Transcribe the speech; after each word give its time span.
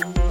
you 0.00 0.29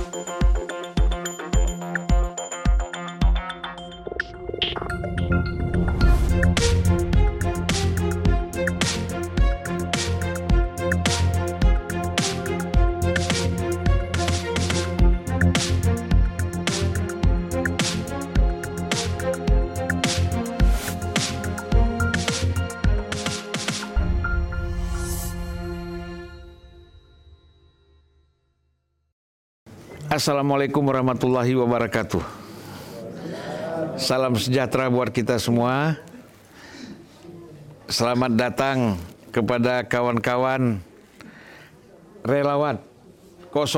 Assalamualaikum 30.19 30.83
warahmatullahi 30.83 31.55
wabarakatuh. 31.55 32.19
Salam 33.95 34.35
sejahtera 34.35 34.91
buat 34.91 35.15
kita 35.15 35.39
semua. 35.39 35.95
Selamat 37.87 38.35
datang 38.35 38.99
kepada 39.31 39.79
kawan-kawan 39.87 40.83
relawan 42.27 42.83
02 43.55 43.71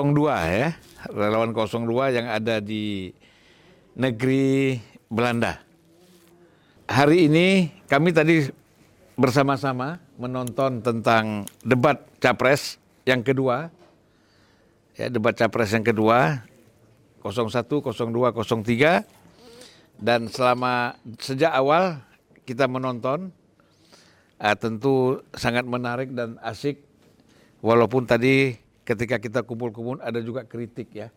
ya. 0.49 0.73
Relawan 1.13 1.53
02 1.53 2.17
yang 2.17 2.25
ada 2.25 2.57
di 2.57 3.13
negeri 3.93 4.81
Belanda. 5.13 5.61
Hari 6.89 7.29
ini 7.29 7.69
kami 7.85 8.17
tadi 8.17 8.49
bersama-sama 9.13 10.01
menonton 10.17 10.81
tentang 10.81 11.45
debat 11.61 12.01
capres 12.17 12.81
yang 13.05 13.21
kedua 13.21 13.69
ya 14.95 15.07
debat 15.07 15.35
capres 15.35 15.71
yang 15.71 15.85
kedua 15.85 16.43
01, 17.23 17.51
02, 17.69 17.85
03 17.85 19.21
dan 20.01 20.25
selama 20.25 20.97
sejak 21.21 21.53
awal 21.53 22.01
kita 22.43 22.65
menonton 22.65 23.29
uh, 24.41 24.55
tentu 24.57 25.21
sangat 25.37 25.63
menarik 25.63 26.09
dan 26.11 26.41
asik. 26.41 26.81
Walaupun 27.61 28.09
tadi 28.09 28.57
ketika 28.81 29.21
kita 29.21 29.45
kumpul-kumpul 29.45 30.01
ada 30.01 30.17
juga 30.17 30.41
kritik 30.49 30.89
ya. 30.97 31.13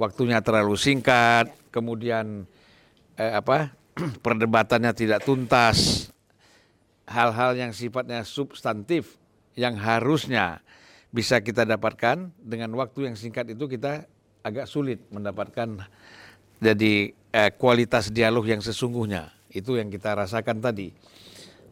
Waktunya 0.00 0.40
terlalu 0.40 0.74
singkat 0.74 1.52
kemudian 1.68 2.48
eh, 3.20 3.32
apa 3.36 3.76
perdebatannya 4.24 4.96
tidak 4.96 5.20
tuntas. 5.22 6.08
Hal-hal 7.04 7.52
yang 7.52 7.76
sifatnya 7.76 8.24
substantif 8.24 9.20
yang 9.52 9.76
harusnya 9.76 10.63
bisa 11.14 11.38
kita 11.38 11.62
dapatkan 11.62 12.34
dengan 12.42 12.74
waktu 12.74 13.06
yang 13.06 13.14
singkat 13.14 13.54
itu 13.54 13.70
kita 13.70 14.10
agak 14.42 14.66
sulit 14.66 14.98
mendapatkan 15.14 15.86
jadi 16.58 17.14
eh, 17.14 17.50
kualitas 17.54 18.10
dialog 18.10 18.42
yang 18.42 18.58
sesungguhnya 18.58 19.30
itu 19.54 19.78
yang 19.78 19.86
kita 19.86 20.18
rasakan 20.18 20.58
tadi. 20.58 20.90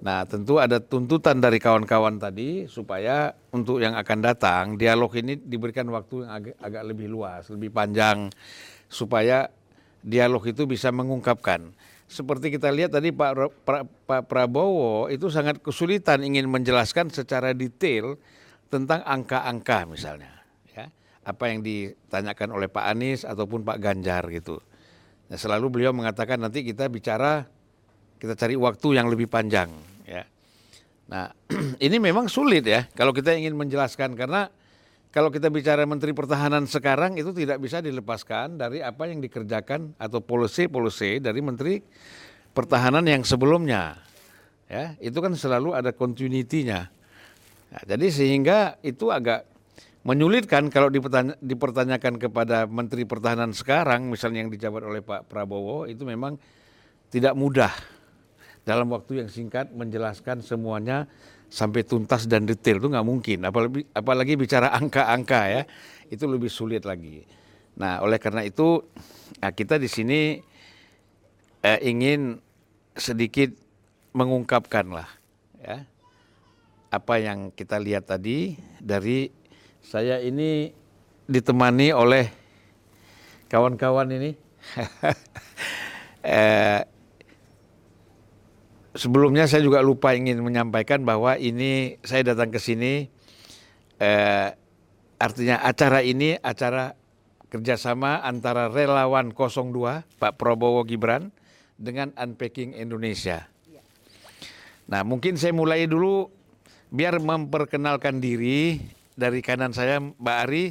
Nah 0.02 0.22
tentu 0.26 0.58
ada 0.62 0.78
tuntutan 0.78 1.38
dari 1.42 1.58
kawan-kawan 1.58 2.18
tadi 2.18 2.66
supaya 2.70 3.34
untuk 3.54 3.82
yang 3.82 3.98
akan 3.98 4.18
datang 4.22 4.64
dialog 4.78 5.10
ini 5.18 5.38
diberikan 5.38 5.86
waktu 5.90 6.26
yang 6.26 6.30
agak, 6.30 6.54
agak 6.58 6.82
lebih 6.86 7.06
luas, 7.10 7.46
lebih 7.50 7.70
panjang 7.74 8.30
supaya 8.86 9.50
dialog 10.02 10.42
itu 10.46 10.66
bisa 10.66 10.90
mengungkapkan. 10.94 11.70
Seperti 12.10 12.52
kita 12.52 12.68
lihat 12.68 12.92
tadi 12.92 13.08
Pak, 13.08 13.64
Pak 14.04 14.22
Prabowo 14.28 15.08
itu 15.08 15.32
sangat 15.32 15.62
kesulitan 15.62 16.20
ingin 16.26 16.44
menjelaskan 16.50 17.08
secara 17.08 17.56
detail 17.56 18.18
tentang 18.72 19.04
angka-angka 19.04 19.84
misalnya, 19.84 20.32
ya 20.72 20.88
apa 21.22 21.52
yang 21.52 21.60
ditanyakan 21.60 22.56
oleh 22.56 22.72
Pak 22.72 22.84
Anies 22.88 23.28
ataupun 23.28 23.62
Pak 23.62 23.78
Ganjar 23.78 24.24
gitu. 24.32 24.58
Nah, 25.28 25.36
selalu 25.36 25.68
beliau 25.68 25.92
mengatakan 25.92 26.40
nanti 26.40 26.64
kita 26.64 26.88
bicara, 26.88 27.44
kita 28.16 28.32
cari 28.32 28.56
waktu 28.56 28.88
yang 28.96 29.12
lebih 29.12 29.28
panjang, 29.28 29.68
ya. 30.08 30.24
Nah, 31.12 31.28
ini 31.86 32.00
memang 32.00 32.32
sulit 32.32 32.64
ya 32.64 32.88
kalau 32.96 33.12
kita 33.12 33.36
ingin 33.36 33.52
menjelaskan 33.52 34.16
karena 34.16 34.48
kalau 35.12 35.28
kita 35.28 35.52
bicara 35.52 35.84
Menteri 35.84 36.16
Pertahanan 36.16 36.64
sekarang 36.64 37.20
itu 37.20 37.36
tidak 37.36 37.60
bisa 37.60 37.84
dilepaskan 37.84 38.56
dari 38.56 38.80
apa 38.80 39.04
yang 39.04 39.20
dikerjakan 39.20 39.92
atau 40.00 40.24
policy-policy 40.24 41.20
dari 41.20 41.44
Menteri 41.44 41.84
Pertahanan 42.56 43.04
yang 43.04 43.20
sebelumnya. 43.20 44.00
Ya, 44.72 44.96
itu 45.04 45.20
kan 45.20 45.36
selalu 45.36 45.76
ada 45.76 45.92
continuity-nya. 45.92 46.88
Nah, 47.72 47.82
jadi 47.88 48.06
sehingga 48.12 48.76
itu 48.84 49.08
agak 49.08 49.48
menyulitkan 50.04 50.68
kalau 50.68 50.92
dipertanya, 50.92 51.40
dipertanyakan 51.40 52.20
kepada 52.20 52.68
Menteri 52.68 53.08
Pertahanan 53.08 53.56
sekarang, 53.56 54.12
misalnya 54.12 54.44
yang 54.44 54.52
dijabat 54.52 54.84
oleh 54.84 55.00
Pak 55.00 55.24
Prabowo, 55.24 55.88
itu 55.88 56.04
memang 56.04 56.36
tidak 57.08 57.32
mudah 57.32 57.72
dalam 58.68 58.92
waktu 58.92 59.24
yang 59.24 59.30
singkat 59.32 59.72
menjelaskan 59.72 60.44
semuanya 60.44 61.08
sampai 61.48 61.80
tuntas 61.80 62.28
dan 62.28 62.44
detail 62.44 62.76
itu 62.76 62.92
nggak 62.92 63.08
mungkin. 63.08 63.38
Apalagi, 63.48 63.88
apalagi 63.96 64.32
bicara 64.36 64.68
angka-angka 64.76 65.40
ya, 65.48 65.62
itu 66.12 66.28
lebih 66.28 66.52
sulit 66.52 66.84
lagi. 66.84 67.24
Nah, 67.80 68.04
oleh 68.04 68.20
karena 68.20 68.44
itu 68.44 68.84
nah 69.40 69.48
kita 69.48 69.80
di 69.80 69.88
sini 69.88 70.44
eh, 71.64 71.80
ingin 71.88 72.36
sedikit 72.92 73.48
mengungkapkan 74.12 74.92
lah, 74.92 75.08
ya 75.56 75.88
apa 76.92 77.16
yang 77.16 77.48
kita 77.56 77.80
lihat 77.80 78.04
tadi 78.04 78.60
dari 78.76 79.32
saya 79.80 80.20
ini 80.20 80.68
ditemani 81.24 81.88
oleh 81.96 82.28
kawan-kawan 83.48 84.12
ini. 84.12 84.30
eh, 86.20 86.84
sebelumnya 88.92 89.48
saya 89.48 89.64
juga 89.64 89.80
lupa 89.80 90.12
ingin 90.12 90.44
menyampaikan 90.44 91.00
bahwa 91.00 91.40
ini 91.40 91.96
saya 92.04 92.28
datang 92.28 92.52
ke 92.52 92.60
sini 92.60 93.08
eh, 93.96 94.48
artinya 95.16 95.64
acara 95.64 96.04
ini 96.04 96.36
acara 96.44 96.92
kerjasama 97.48 98.20
antara 98.20 98.68
relawan 98.68 99.32
02 99.32 100.20
Pak 100.20 100.36
Prabowo 100.36 100.84
Gibran 100.84 101.32
dengan 101.80 102.12
Unpacking 102.20 102.76
Indonesia. 102.76 103.48
Nah 104.92 105.00
mungkin 105.08 105.40
saya 105.40 105.56
mulai 105.56 105.88
dulu 105.88 106.41
biar 106.92 107.16
memperkenalkan 107.16 108.20
diri 108.20 108.76
dari 109.16 109.40
kanan 109.40 109.72
saya 109.72 109.96
Mbak 109.98 110.38
Ari. 110.44 110.64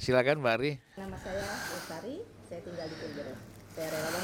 Silakan 0.00 0.40
Mbak 0.40 0.54
Ari. 0.56 0.72
Nama 0.96 1.16
saya 1.20 1.44
Lestari, 1.44 2.16
saya 2.48 2.60
tinggal 2.64 2.86
di 2.88 2.96
Purworejo. 2.96 3.36
Saya 3.76 3.88
relawan 3.94 4.22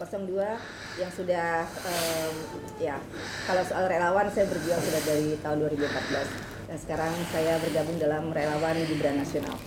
uh, 0.00 0.56
02 0.96 1.02
yang 1.02 1.12
sudah 1.12 1.68
um, 1.68 2.34
ya 2.80 2.96
kalau 3.44 3.62
soal 3.66 3.84
relawan 3.84 4.32
saya 4.32 4.48
berjuang 4.48 4.80
sudah 4.80 5.02
dari 5.04 5.28
tahun 5.44 5.56
2014 5.68 6.72
dan 6.72 6.78
sekarang 6.80 7.12
saya 7.28 7.60
bergabung 7.60 8.00
dalam 8.00 8.32
relawan 8.32 8.80
Gibran 8.88 9.20
Nasional. 9.20 9.60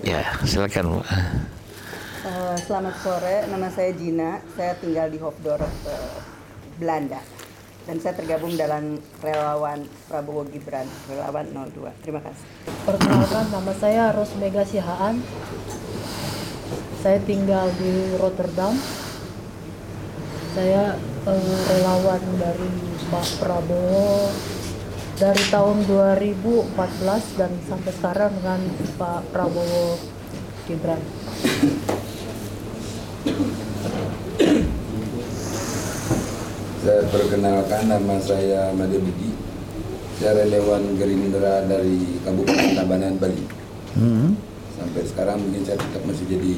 Ya, 0.00 0.24
silakan 0.46 0.84
Bu. 0.88 1.00
Uh, 1.02 2.56
selamat 2.64 2.96
sore, 3.04 3.36
nama 3.50 3.68
saya 3.68 3.92
Gina, 3.92 4.40
saya 4.56 4.72
tinggal 4.80 5.12
di 5.12 5.20
Hofdorp, 5.20 5.68
uh, 5.84 6.18
Belanda 6.80 7.20
dan 7.88 7.96
saya 8.04 8.20
tergabung 8.20 8.52
dalam 8.52 9.00
relawan 9.24 9.80
Prabowo 10.12 10.44
Gibran, 10.52 10.84
relawan 11.08 11.48
02. 11.72 11.88
Terima 12.04 12.20
kasih. 12.20 12.44
Perkenalkan 12.84 13.48
nama 13.48 13.72
saya 13.80 14.12
Rosmega 14.12 14.60
Sihaan. 14.60 15.24
Saya 17.00 17.16
tinggal 17.24 17.72
di 17.80 18.12
Rotterdam. 18.20 18.76
Saya 20.52 21.00
eh, 21.24 21.56
relawan 21.72 22.20
dari 22.36 22.68
Pak 23.08 23.26
Prabowo 23.40 24.36
dari 25.16 25.42
tahun 25.48 25.88
2014 25.88 27.40
dan 27.40 27.50
sampai 27.72 27.92
sekarang 27.96 28.36
dengan 28.36 28.60
Pak 29.00 29.32
Prabowo 29.32 29.96
Gibran. 30.68 31.00
Saya 36.88 37.04
perkenalkan 37.12 37.84
nama 37.84 38.16
saya 38.16 38.72
Made 38.72 38.96
Budi. 38.96 39.28
Saya 40.16 40.40
relawan 40.40 40.96
Gerindra 40.96 41.60
dari 41.68 42.16
Kabupaten 42.24 42.80
Tabanan, 42.80 43.20
Bali. 43.20 43.44
Hmm. 43.92 44.32
Sampai 44.72 45.04
sekarang 45.04 45.36
mungkin 45.36 45.68
saya 45.68 45.76
tetap 45.76 46.00
masih 46.08 46.24
jadi 46.24 46.52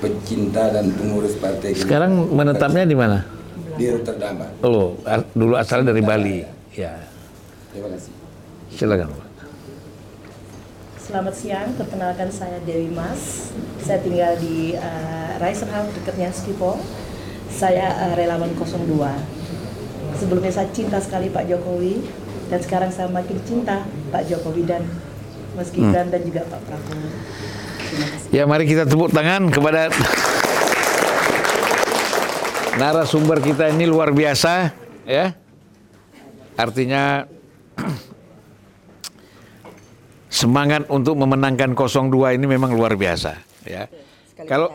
pecinta 0.00 0.72
dan 0.72 0.88
pengurus 0.96 1.36
partai. 1.36 1.76
Sekarang 1.76 2.32
menetapnya 2.32 2.88
di 2.88 2.96
mana? 2.96 3.28
Di 3.76 3.92
Rotterdam. 3.92 4.40
Oh, 4.64 4.96
dulu 5.36 5.60
asal 5.60 5.84
dari 5.84 6.00
Bali. 6.00 6.48
Ya. 6.72 7.04
Terima 7.68 7.92
kasih. 7.92 8.12
Silakan. 8.72 9.12
Selamat 10.96 11.34
siang, 11.36 11.76
perkenalkan 11.76 12.32
saya 12.32 12.56
Dewi 12.64 12.88
Mas. 12.88 13.52
Saya 13.84 14.00
tinggal 14.00 14.32
di 14.40 14.72
uh, 14.80 15.36
Reisenhout 15.36 15.92
dekatnya 15.92 16.32
Skipol. 16.32 16.80
Saya 17.52 17.92
uh, 18.08 18.12
relawan 18.16 18.56
02 18.56 19.36
sebelumnya 20.18 20.52
saya 20.52 20.68
cinta 20.74 20.98
sekali 20.98 21.30
Pak 21.30 21.46
Jokowi 21.46 22.02
dan 22.50 22.60
sekarang 22.60 22.90
saya 22.90 23.06
makin 23.08 23.38
cinta 23.46 23.86
Pak 24.10 24.26
Jokowi 24.26 24.66
dan 24.66 24.82
Mas 25.54 25.70
Gibran 25.70 26.10
hmm. 26.10 26.12
dan 26.12 26.20
juga 26.26 26.42
Pak 26.46 26.60
Prabowo. 26.66 27.08
Ya 28.28 28.44
mari 28.44 28.68
kita 28.68 28.84
tepuk 28.84 29.08
tangan 29.14 29.48
kepada 29.48 29.88
narasumber 32.76 33.40
kita 33.40 33.72
ini 33.72 33.88
luar 33.88 34.12
biasa 34.12 34.74
ya. 35.08 35.32
Artinya 36.58 37.24
semangat 40.28 40.86
untuk 40.90 41.16
memenangkan 41.16 41.72
02 41.74 42.36
ini 42.36 42.46
memang 42.46 42.74
luar 42.74 42.94
biasa 42.98 43.40
ya. 43.64 43.88
Sekali 44.30 44.46
Kalau 44.46 44.68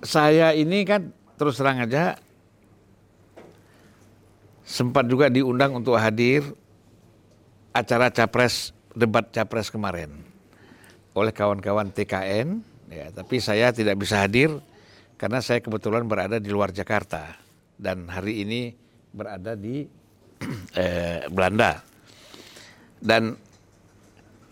saya 0.00 0.54
ini 0.54 0.86
kan 0.86 1.10
terus 1.36 1.58
terang 1.58 1.82
aja 1.82 2.16
sempat 4.62 5.06
juga 5.10 5.28
diundang 5.28 5.74
untuk 5.76 5.98
hadir 5.98 6.42
acara 7.74 8.12
capres 8.12 8.70
debat 8.92 9.26
capres 9.32 9.72
kemarin 9.72 10.12
oleh 11.12 11.32
kawan-kawan 11.34 11.92
TKN 11.92 12.62
ya 12.92 13.08
tapi 13.12 13.40
saya 13.40 13.72
tidak 13.72 13.98
bisa 14.00 14.22
hadir 14.22 14.52
karena 15.16 15.38
saya 15.38 15.62
kebetulan 15.62 16.02
berada 16.06 16.42
di 16.42 16.50
luar 16.50 16.74
Jakarta 16.74 17.38
dan 17.78 18.10
hari 18.10 18.42
ini 18.42 18.74
berada 19.14 19.54
di 19.54 19.86
eh, 20.82 21.26
Belanda. 21.30 21.78
Dan 23.02 23.34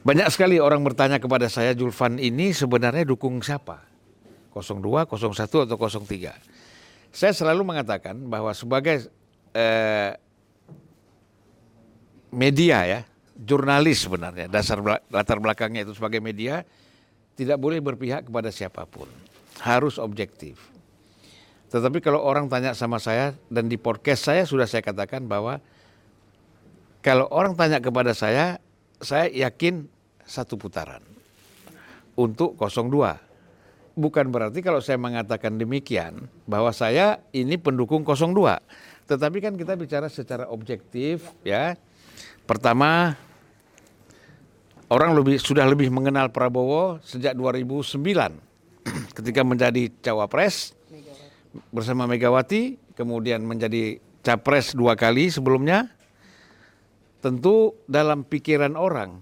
banyak 0.02 0.28
sekali 0.30 0.58
orang 0.58 0.82
bertanya 0.82 1.22
kepada 1.22 1.46
saya 1.46 1.74
Julfan 1.74 2.18
ini 2.18 2.50
sebenarnya 2.50 3.06
dukung 3.06 3.38
siapa? 3.42 3.86
02 4.50 5.06
01 5.06 5.46
atau 5.46 5.78
03 5.78 7.14
saya 7.14 7.32
selalu 7.34 7.62
mengatakan 7.62 8.18
bahwa 8.26 8.50
sebagai 8.50 9.06
eh, 9.54 10.12
media 12.30 12.78
ya, 12.86 13.00
jurnalis 13.34 14.06
sebenarnya 14.06 14.46
dasar 14.46 14.78
latar 15.08 15.38
belakangnya 15.40 15.88
itu 15.88 15.96
sebagai 15.96 16.22
media 16.22 16.62
tidak 17.34 17.56
boleh 17.56 17.80
berpihak 17.80 18.28
kepada 18.28 18.52
siapa 18.52 18.84
pun, 18.84 19.08
harus 19.64 19.96
objektif. 19.96 20.60
Tetapi 21.70 22.02
kalau 22.02 22.20
orang 22.20 22.50
tanya 22.50 22.74
sama 22.74 22.98
saya 22.98 23.32
dan 23.46 23.70
di 23.70 23.78
podcast 23.78 24.26
saya 24.26 24.42
sudah 24.42 24.66
saya 24.66 24.82
katakan 24.82 25.24
bahwa 25.24 25.62
kalau 27.00 27.30
orang 27.32 27.56
tanya 27.56 27.80
kepada 27.80 28.12
saya, 28.12 28.58
saya 29.00 29.30
yakin 29.30 29.88
satu 30.26 30.60
putaran 30.60 31.00
untuk 32.18 32.58
02 32.58 33.30
bukan 33.98 34.26
berarti 34.30 34.60
kalau 34.62 34.78
saya 34.80 34.96
mengatakan 35.00 35.56
demikian 35.56 36.28
bahwa 36.46 36.70
saya 36.70 37.20
ini 37.34 37.56
pendukung 37.58 38.06
02. 38.06 38.32
Tetapi 39.10 39.42
kan 39.42 39.58
kita 39.58 39.74
bicara 39.74 40.06
secara 40.06 40.46
objektif 40.46 41.34
ya. 41.42 41.74
Pertama 42.46 43.18
orang 44.86 45.18
lebih 45.18 45.42
sudah 45.42 45.66
lebih 45.66 45.90
mengenal 45.90 46.30
Prabowo 46.30 47.02
sejak 47.02 47.34
2009 47.34 47.98
ketika 49.18 49.42
menjadi 49.42 49.90
cawapres 49.98 50.78
bersama 51.74 52.06
Megawati, 52.06 52.78
kemudian 52.94 53.42
menjadi 53.42 53.98
capres 54.22 54.78
dua 54.78 54.94
kali 54.94 55.26
sebelumnya. 55.26 55.90
Tentu 57.18 57.76
dalam 57.84 58.24
pikiran 58.24 58.78
orang 58.78 59.20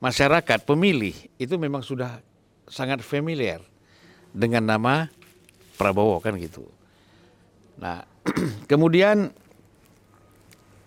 masyarakat 0.00 0.64
pemilih 0.64 1.12
itu 1.36 1.58
memang 1.60 1.84
sudah 1.84 2.22
sangat 2.70 3.04
familiar 3.04 3.60
dengan 4.32 4.64
nama 4.64 5.10
Prabowo 5.76 6.22
kan 6.24 6.40
gitu. 6.40 6.64
Nah, 7.76 8.15
kemudian 8.70 9.30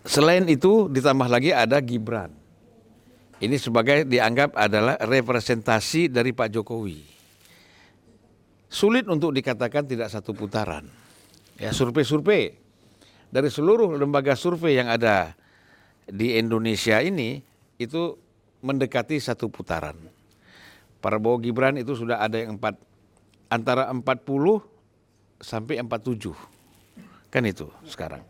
selain 0.03 0.45
itu 0.47 0.87
ditambah 0.91 1.27
lagi 1.29 1.55
ada 1.55 1.79
Gibran. 1.79 2.31
Ini 3.39 3.55
sebagai 3.55 4.03
dianggap 4.03 4.51
adalah 4.51 4.99
representasi 4.99 6.11
dari 6.11 6.35
Pak 6.35 6.59
Jokowi. 6.59 6.99
Sulit 8.67 9.07
untuk 9.07 9.31
dikatakan 9.31 9.87
tidak 9.87 10.11
satu 10.11 10.35
putaran. 10.35 10.83
Ya, 11.55 11.71
survei-survei 11.71 12.51
dari 13.31 13.47
seluruh 13.47 13.95
lembaga 13.95 14.35
survei 14.35 14.75
yang 14.75 14.91
ada 14.91 15.33
di 16.03 16.35
Indonesia 16.35 16.99
ini 16.99 17.39
itu 17.79 18.19
mendekati 18.59 19.23
satu 19.23 19.47
putaran. 19.47 19.95
Prabowo 20.99 21.39
Gibran 21.39 21.79
itu 21.79 21.95
sudah 21.95 22.19
ada 22.19 22.35
yang 22.35 22.59
empat 22.59 22.75
antara 23.47 23.87
40 23.87 24.03
sampai 25.39 25.79
47 25.79 26.58
kan 27.29 27.45
itu 27.45 27.69
sekarang. 27.85 28.21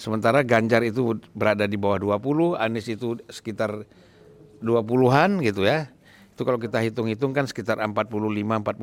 Sementara 0.00 0.40
Ganjar 0.46 0.80
itu 0.86 1.20
berada 1.36 1.68
di 1.68 1.76
bawah 1.76 2.18
20, 2.18 2.56
Anies 2.56 2.88
itu 2.88 3.20
sekitar 3.28 3.84
20-an 4.64 5.44
gitu 5.44 5.66
ya. 5.66 5.92
Itu 6.32 6.48
kalau 6.48 6.56
kita 6.56 6.80
hitung-hitung 6.80 7.36
kan 7.36 7.44
sekitar 7.44 7.78
45 7.82 8.16
46. 8.64 8.80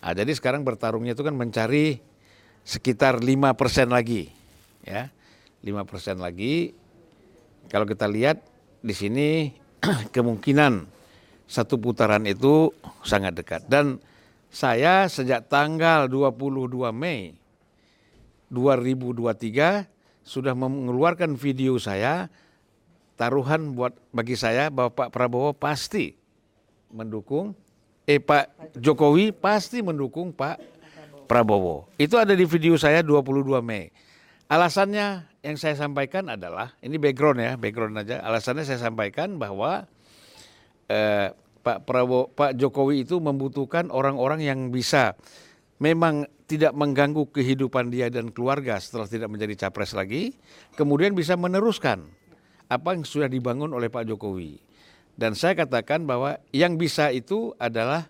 Nah, 0.00 0.12
jadi 0.16 0.32
sekarang 0.32 0.64
bertarungnya 0.64 1.12
itu 1.12 1.20
kan 1.20 1.36
mencari 1.36 2.00
sekitar 2.64 3.20
5% 3.20 3.92
lagi 3.92 4.32
ya. 4.84 5.12
5% 5.60 6.16
lagi 6.16 6.72
kalau 7.68 7.84
kita 7.84 8.08
lihat 8.08 8.40
di 8.80 8.96
sini 8.96 9.28
kemungkinan 10.16 10.88
satu 11.44 11.76
putaran 11.76 12.24
itu 12.24 12.72
sangat 13.04 13.36
dekat 13.36 13.68
dan 13.68 14.00
saya 14.48 15.04
sejak 15.06 15.52
tanggal 15.52 16.08
22 16.08 16.88
Mei 16.96 17.36
2023 18.50 19.86
sudah 20.26 20.52
mengeluarkan 20.52 21.38
video 21.38 21.78
saya 21.80 22.28
taruhan 23.14 23.72
buat 23.72 23.96
bagi 24.10 24.34
saya 24.36 24.68
bahwa 24.68 24.92
Pak 24.92 25.08
Prabowo 25.12 25.52
pasti 25.56 26.16
mendukung 26.90 27.52
eh 28.08 28.18
Pak 28.18 28.74
Jokowi 28.80 29.30
pasti 29.30 29.84
mendukung 29.84 30.34
Pak 30.34 30.58
Prabowo. 31.30 31.86
Itu 31.94 32.18
ada 32.18 32.34
di 32.34 32.42
video 32.42 32.74
saya 32.74 33.06
22 33.06 33.62
Mei. 33.62 33.94
Alasannya 34.50 35.30
yang 35.46 35.54
saya 35.54 35.78
sampaikan 35.78 36.26
adalah 36.26 36.74
ini 36.82 36.98
background 36.98 37.38
ya, 37.38 37.52
background 37.54 38.02
aja. 38.02 38.18
Alasannya 38.18 38.66
saya 38.66 38.82
sampaikan 38.82 39.38
bahwa 39.38 39.86
eh, 40.90 41.30
Pak 41.62 41.86
Prabowo, 41.86 42.34
Pak 42.34 42.58
Jokowi 42.58 43.06
itu 43.06 43.22
membutuhkan 43.22 43.94
orang-orang 43.94 44.42
yang 44.42 44.74
bisa 44.74 45.14
memang 45.80 46.28
tidak 46.44 46.76
mengganggu 46.76 47.26
kehidupan 47.32 47.88
dia 47.88 48.12
dan 48.12 48.28
keluarga 48.30 48.76
setelah 48.76 49.08
tidak 49.08 49.32
menjadi 49.32 49.66
capres 49.66 49.96
lagi, 49.96 50.36
kemudian 50.76 51.16
bisa 51.16 51.34
meneruskan 51.34 52.04
apa 52.70 52.94
yang 52.94 53.02
sudah 53.02 53.26
dibangun 53.26 53.72
oleh 53.72 53.88
Pak 53.90 54.06
Jokowi. 54.06 54.60
Dan 55.16 55.34
saya 55.34 55.58
katakan 55.58 56.06
bahwa 56.06 56.38
yang 56.54 56.78
bisa 56.78 57.10
itu 57.10 57.56
adalah 57.58 58.06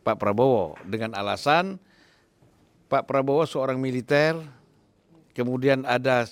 Pak 0.00 0.16
Prabowo 0.16 0.78
dengan 0.88 1.12
alasan 1.12 1.76
Pak 2.90 3.06
Prabowo 3.06 3.46
seorang 3.46 3.78
militer, 3.78 4.34
kemudian 5.30 5.86
ada 5.86 6.26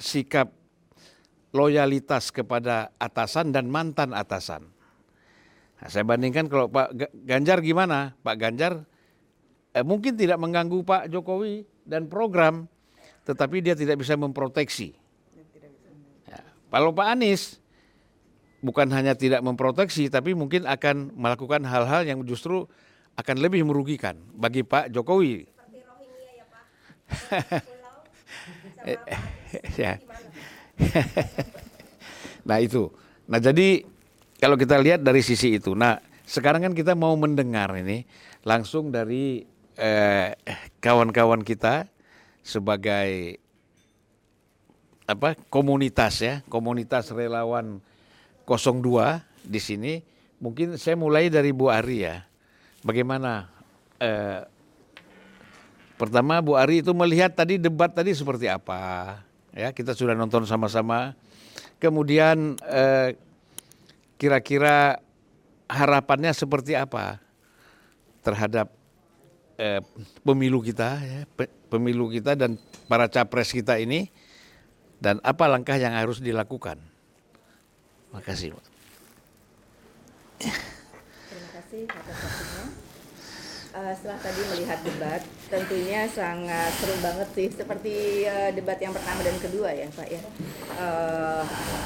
sikap 0.00 0.48
loyalitas 1.52 2.32
kepada 2.32 2.88
atasan 2.96 3.52
dan 3.52 3.68
mantan 3.68 4.16
atasan. 4.16 4.64
Nah, 5.76 5.88
saya 5.92 6.00
bandingkan 6.08 6.48
kalau 6.48 6.72
Pak 6.72 6.96
Ganjar 7.28 7.60
gimana? 7.60 8.16
Pak 8.24 8.36
Ganjar 8.40 8.88
mungkin 9.86 10.18
tidak 10.18 10.38
mengganggu 10.42 10.82
Pak 10.82 11.02
Jokowi 11.14 11.62
dan 11.86 12.10
program, 12.10 12.66
tetapi 13.22 13.62
dia 13.62 13.78
tidak 13.78 14.02
bisa 14.02 14.18
memproteksi. 14.18 14.98
Ya. 16.26 16.42
Kalau 16.70 16.90
Pak 16.90 17.06
Anies 17.06 17.62
bukan 18.60 18.90
hanya 18.90 19.14
tidak 19.14 19.40
memproteksi, 19.46 20.10
tapi 20.10 20.34
mungkin 20.34 20.66
akan 20.66 21.14
melakukan 21.14 21.62
hal-hal 21.62 22.02
yang 22.02 22.20
justru 22.26 22.66
akan 23.14 23.36
lebih 23.38 23.62
merugikan 23.62 24.18
bagi 24.34 24.66
Pak 24.66 24.90
Jokowi. 24.90 25.46
ya. 29.76 30.00
nah 32.48 32.58
itu. 32.58 32.90
Nah 33.30 33.38
jadi 33.38 33.84
kalau 34.40 34.56
kita 34.56 34.80
lihat 34.80 35.04
dari 35.04 35.20
sisi 35.20 35.60
itu, 35.60 35.76
nah 35.76 36.00
sekarang 36.24 36.64
kan 36.64 36.74
kita 36.74 36.96
mau 36.96 37.12
mendengar 37.14 37.74
ini 37.76 38.06
langsung 38.46 38.88
dari 38.88 39.44
eh, 39.76 40.34
kawan-kawan 40.82 41.44
kita 41.46 41.86
sebagai 42.40 43.38
apa 45.10 45.34
komunitas 45.50 46.22
ya, 46.22 46.34
komunitas 46.46 47.10
relawan 47.10 47.82
02 48.46 49.22
di 49.46 49.60
sini. 49.60 49.92
Mungkin 50.40 50.80
saya 50.80 50.96
mulai 50.96 51.28
dari 51.28 51.52
Bu 51.52 51.68
Ari 51.68 52.06
ya. 52.06 52.24
Bagaimana 52.80 53.50
eh, 54.00 54.46
pertama 56.00 56.40
Bu 56.40 56.56
Ari 56.56 56.80
itu 56.80 56.96
melihat 56.96 57.34
tadi 57.36 57.60
debat 57.60 57.92
tadi 57.92 58.16
seperti 58.16 58.48
apa? 58.48 59.18
Ya, 59.52 59.74
kita 59.74 59.92
sudah 59.92 60.16
nonton 60.16 60.46
sama-sama. 60.46 61.12
Kemudian 61.82 62.56
eh, 62.64 63.18
kira-kira 64.16 65.02
harapannya 65.70 66.32
seperti 66.34 66.74
apa 66.74 67.20
terhadap 68.20 68.79
eh, 69.60 69.80
pemilu 70.24 70.64
kita, 70.64 70.96
ya, 70.96 71.28
pemilu 71.68 72.08
kita 72.08 72.32
dan 72.32 72.56
para 72.88 73.12
capres 73.12 73.52
kita 73.52 73.76
ini, 73.76 74.08
dan 74.96 75.20
apa 75.20 75.44
langkah 75.44 75.76
yang 75.76 75.92
harus 75.92 76.24
dilakukan? 76.24 76.80
Makasih. 78.16 78.56
Terima 80.40 81.48
kasih 81.52 81.84
atas 81.84 82.16
waktunya. 82.16 82.79
Eh, 83.74 83.92
setelah 83.94 84.18
tadi 84.18 84.40
melihat 84.54 84.78
debat, 84.82 85.20
tentunya 85.46 86.06
sangat 86.10 86.70
seru 86.78 86.96
banget 87.02 87.28
sih. 87.34 87.48
Seperti 87.52 88.24
eh, 88.26 88.50
debat 88.54 88.78
yang 88.78 88.94
pertama 88.94 89.20
dan 89.22 89.36
kedua 89.38 89.70
ya 89.70 89.86
Pak 89.92 90.08
ya. 90.10 90.22
Eh, 90.80 91.42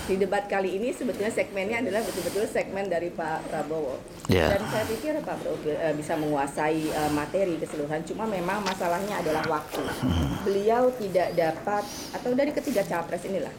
di 0.08 0.14
debat 0.20 0.44
kali 0.48 0.76
ini 0.76 0.92
sebetulnya 0.92 1.32
segmennya 1.32 1.80
adalah 1.84 2.00
betul-betul 2.04 2.44
segmen 2.48 2.88
dari 2.88 3.08
Pak 3.12 3.48
Prabowo. 3.48 4.00
Ya. 4.32 4.56
Dan 4.56 4.64
saya 4.68 4.84
pikir 4.88 5.18
Pak 5.20 5.36
Prabowo 5.40 5.68
eh, 5.68 5.94
bisa 5.96 6.16
menguasai 6.16 6.82
eh, 6.88 7.10
materi 7.12 7.56
keseluruhan. 7.60 8.04
Cuma 8.08 8.24
memang 8.28 8.64
masalahnya 8.64 9.20
adalah 9.20 9.44
waktu. 9.48 9.82
Beliau 10.44 10.92
tidak 10.96 11.36
dapat 11.36 11.84
atau 12.12 12.30
dari 12.32 12.52
ketiga 12.52 12.84
capres 12.84 13.24
inilah 13.28 13.52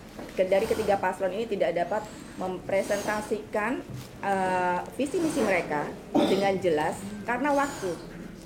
dari 0.43 0.67
ketiga 0.67 0.99
paslon 0.99 1.31
ini 1.31 1.47
tidak 1.47 1.71
dapat 1.71 2.03
mempresentasikan 2.35 3.79
eh, 4.19 4.79
visi 4.99 5.23
misi 5.23 5.39
mereka 5.39 5.87
dengan 6.11 6.51
jelas 6.59 6.99
karena 7.23 7.55
waktu. 7.55 7.95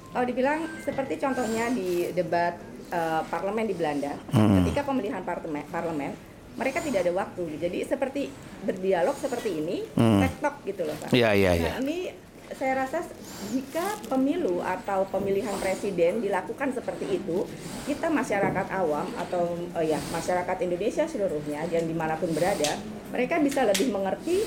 Kalau 0.10 0.26
dibilang 0.26 0.66
seperti 0.86 1.18
contohnya 1.18 1.74
di 1.74 2.14
debat 2.14 2.54
eh, 2.94 3.22
parlemen 3.26 3.66
di 3.66 3.74
Belanda, 3.74 4.14
ketika 4.62 4.86
pemilihan 4.86 5.26
parlemen, 5.26 5.66
parlemen 5.74 6.14
mereka 6.60 6.84
tidak 6.84 7.08
ada 7.08 7.14
waktu. 7.16 7.44
Jadi 7.56 7.78
seperti 7.88 8.22
berdialog 8.68 9.16
seperti 9.16 9.64
ini, 9.64 9.88
tektok 9.96 10.56
gitu 10.68 10.84
loh 10.84 10.96
Pak. 11.00 11.10
Iya, 11.16 11.32
iya, 11.32 11.52
iya. 11.56 11.72
Nah, 11.80 11.88
ini 11.88 12.12
saya 12.58 12.86
rasa 12.86 13.06
jika 13.54 13.84
pemilu 14.10 14.60
atau 14.64 15.06
pemilihan 15.10 15.54
presiden 15.62 16.20
dilakukan 16.24 16.74
seperti 16.74 17.22
itu, 17.22 17.46
kita 17.86 18.10
masyarakat 18.10 18.68
awam 18.74 19.06
atau 19.16 19.54
oh 19.56 19.84
ya 19.84 20.02
masyarakat 20.12 20.58
Indonesia 20.66 21.06
seluruhnya 21.06 21.66
yang 21.70 21.86
di 21.86 21.96
mana 21.96 22.18
pun 22.18 22.32
berada, 22.34 22.78
mereka 23.14 23.38
bisa 23.42 23.66
lebih 23.66 23.94
mengerti 23.94 24.44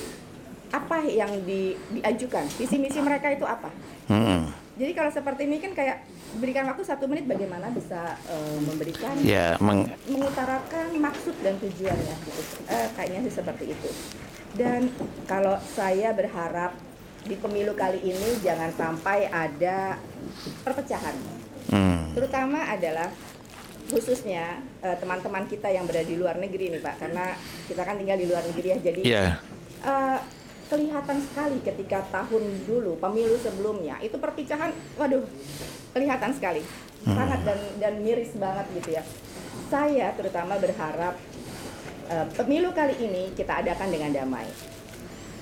apa 0.73 1.05
yang 1.05 1.29
di- 1.45 1.77
diajukan, 1.93 2.49
visi 2.57 2.81
misi 2.81 2.99
mereka 3.05 3.29
itu 3.29 3.45
apa. 3.45 3.69
Hmm. 4.09 4.49
Jadi 4.73 4.93
kalau 4.97 5.13
seperti 5.13 5.45
ini 5.45 5.61
kan 5.61 5.77
kayak 5.77 6.01
berikan 6.41 6.65
waktu 6.65 6.81
satu 6.81 7.05
menit 7.05 7.29
bagaimana 7.29 7.69
bisa 7.69 8.17
eh, 8.25 8.59
memberikan 8.65 9.13
Ya, 9.21 9.61
meng, 9.61 9.85
mengutarakan 10.09 10.97
maksud 10.97 11.37
dan 11.45 11.61
tujuannya 11.61 12.17
gitu. 12.25 12.43
Eh, 12.73 12.89
kayaknya 12.97 13.21
sih 13.29 13.35
seperti 13.37 13.77
itu. 13.77 13.89
Dan 14.57 14.89
kalau 15.29 15.61
saya 15.77 16.17
berharap 16.17 16.73
di 17.23 17.39
pemilu 17.39 17.73
kali 17.79 18.03
ini 18.03 18.43
jangan 18.43 18.71
sampai 18.75 19.31
ada 19.31 19.99
perpecahan. 20.67 21.15
hmm. 21.71 22.19
Terutama 22.19 22.67
adalah 22.67 23.09
khususnya 23.91 24.59
eh, 24.83 24.97
teman-teman 24.99 25.45
kita 25.47 25.69
yang 25.71 25.85
berada 25.85 26.07
di 26.07 26.17
luar 26.19 26.41
negeri 26.41 26.73
nih 26.73 26.83
Pak, 26.83 26.95
karena 26.99 27.37
kita 27.69 27.83
kan 27.85 27.95
tinggal 28.01 28.19
di 28.19 28.27
luar 28.27 28.43
negeri 28.47 28.69
ya. 28.75 28.79
Jadi 28.83 29.01
Ya. 29.07 29.39
eh, 29.87 30.19
kelihatan 30.73 31.21
sekali 31.21 31.61
ketika 31.61 32.01
tahun 32.09 32.65
dulu 32.65 32.97
pemilu 32.97 33.37
sebelumnya 33.37 34.01
itu 34.01 34.17
perpecahan, 34.17 34.73
waduh 34.97 35.21
kelihatan 35.93 36.33
sekali 36.33 36.65
sangat 37.05 37.43
dan 37.45 37.59
dan 37.77 37.95
miris 38.01 38.33
banget 38.41 38.67
gitu 38.81 38.97
ya. 38.97 39.03
Saya 39.69 40.17
terutama 40.17 40.57
berharap 40.57 41.15
eh, 42.09 42.27
pemilu 42.35 42.73
kali 42.73 42.97
ini 42.99 43.31
kita 43.37 43.61
adakan 43.61 43.89
dengan 43.93 44.11
damai. 44.17 44.49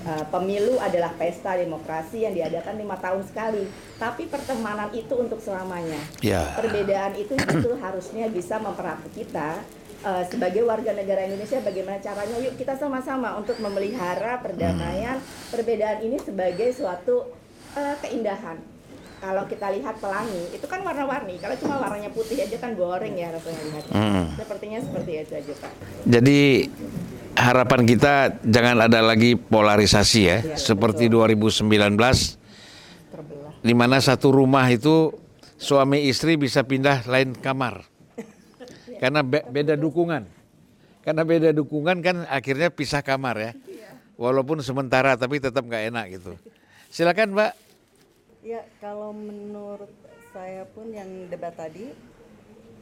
Eh, 0.00 0.25
pemilu 0.33 0.80
adalah 0.80 1.12
pesta 1.12 1.61
demokrasi 1.61 2.25
yang 2.25 2.33
diadakan 2.33 2.80
lima 2.80 2.97
tahun 2.97 3.21
sekali, 3.21 3.69
tapi 4.00 4.33
pertemanan 4.33 4.88
itu 4.97 5.12
untuk 5.12 5.45
selamanya. 5.45 6.00
Ya. 6.25 6.57
perbedaan 6.57 7.12
itu 7.21 7.37
justru 7.37 7.76
harusnya 7.85 8.33
bisa 8.33 8.57
mempererat 8.57 9.04
kita 9.12 9.61
eh, 10.00 10.25
sebagai 10.25 10.64
warga 10.64 10.97
negara 10.97 11.28
Indonesia 11.28 11.61
bagaimana 11.61 12.00
caranya. 12.00 12.33
Yuk 12.40 12.57
kita 12.57 12.80
sama-sama 12.80 13.37
untuk 13.37 13.61
memelihara 13.61 14.40
perdamaian. 14.40 15.21
Perbedaan 15.52 16.00
ini 16.00 16.16
sebagai 16.16 16.73
suatu 16.73 17.28
eh, 17.76 17.97
keindahan. 18.00 18.57
Kalau 19.21 19.45
kita 19.45 19.69
lihat 19.69 20.00
pelangi 20.00 20.49
itu 20.49 20.64
kan 20.64 20.80
warna-warni. 20.80 21.37
Kalau 21.37 21.52
cuma 21.61 21.76
warnanya 21.76 22.09
putih 22.09 22.40
aja 22.40 22.57
kan 22.57 22.73
boring 22.73 23.21
ya 23.21 23.28
rasanya. 23.28 23.62
Lihatnya 23.69 23.92
Hmm. 23.92 24.25
sepertinya 24.33 24.80
seperti 24.80 25.11
itu 25.21 25.33
aja 25.37 25.52
pak. 25.61 25.73
Jadi 26.09 26.40
harapan 27.40 27.88
kita 27.88 28.12
jangan 28.44 28.85
ada 28.85 29.00
lagi 29.00 29.35
polarisasi 29.35 30.20
ya, 30.20 30.38
Iya, 30.44 30.56
seperti 30.61 31.09
2019 31.09 31.64
di 33.61 33.75
mana 33.76 34.00
satu 34.00 34.32
rumah 34.32 34.68
itu 34.68 35.12
suami 35.56 36.09
istri 36.09 36.37
bisa 36.37 36.64
pindah 36.64 37.04
lain 37.09 37.37
kamar. 37.37 37.85
Karena 39.00 39.25
be- 39.25 39.44
beda 39.49 39.76
dukungan. 39.76 40.25
Karena 41.00 41.23
beda 41.25 41.50
dukungan 41.56 42.04
kan 42.04 42.16
akhirnya 42.28 42.68
pisah 42.68 43.00
kamar 43.00 43.37
ya. 43.40 43.52
Walaupun 44.20 44.61
sementara 44.61 45.16
tapi 45.16 45.40
tetap 45.40 45.64
nggak 45.64 45.85
enak 45.88 46.06
gitu. 46.20 46.37
Silakan, 46.92 47.32
Mbak. 47.32 47.52
Ya, 48.44 48.61
kalau 48.85 49.16
menurut 49.16 49.88
saya 50.32 50.68
pun 50.76 50.92
yang 50.92 51.09
debat 51.32 51.56
tadi, 51.56 51.88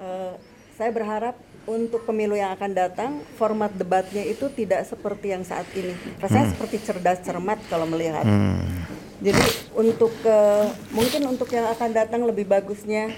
eh, 0.03 0.33
saya 0.79 0.95
berharap 0.95 1.35
untuk 1.67 2.07
pemilu 2.07 2.39
yang 2.39 2.55
akan 2.55 2.71
datang, 2.71 3.11
format 3.35 3.69
debatnya 3.75 4.23
itu 4.23 4.47
tidak 4.55 4.87
seperti 4.87 5.35
yang 5.35 5.43
saat 5.43 5.67
ini. 5.75 5.93
Rasanya 6.23 6.55
seperti 6.55 6.81
cerdas 6.81 7.19
cermat 7.21 7.59
kalau 7.67 7.85
melihat. 7.85 8.23
Jadi 9.19 9.43
untuk 9.75 10.15
eh, 10.23 10.71
mungkin 10.95 11.27
untuk 11.27 11.51
yang 11.51 11.67
akan 11.75 11.91
datang 11.91 12.23
lebih 12.23 12.47
bagusnya 12.47 13.11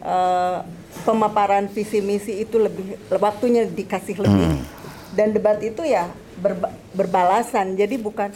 eh, 0.00 0.58
pemaparan 1.02 1.66
visi 1.66 1.98
misi 1.98 2.46
itu 2.46 2.56
lebih 2.56 2.94
waktunya 3.10 3.66
dikasih 3.66 4.22
lebih. 4.22 4.62
Dan 5.12 5.34
debat 5.34 5.58
itu 5.58 5.82
ya 5.82 6.08
berba- 6.38 6.72
berbalasan. 6.94 7.74
Jadi 7.74 7.98
bukan 7.98 8.30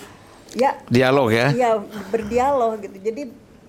ya 0.52 0.76
Dialog 0.90 1.30
ya. 1.30 1.54
Iya 1.54 1.70
berdialog 2.10 2.82
gitu. 2.82 2.98
Jadi 2.98 3.22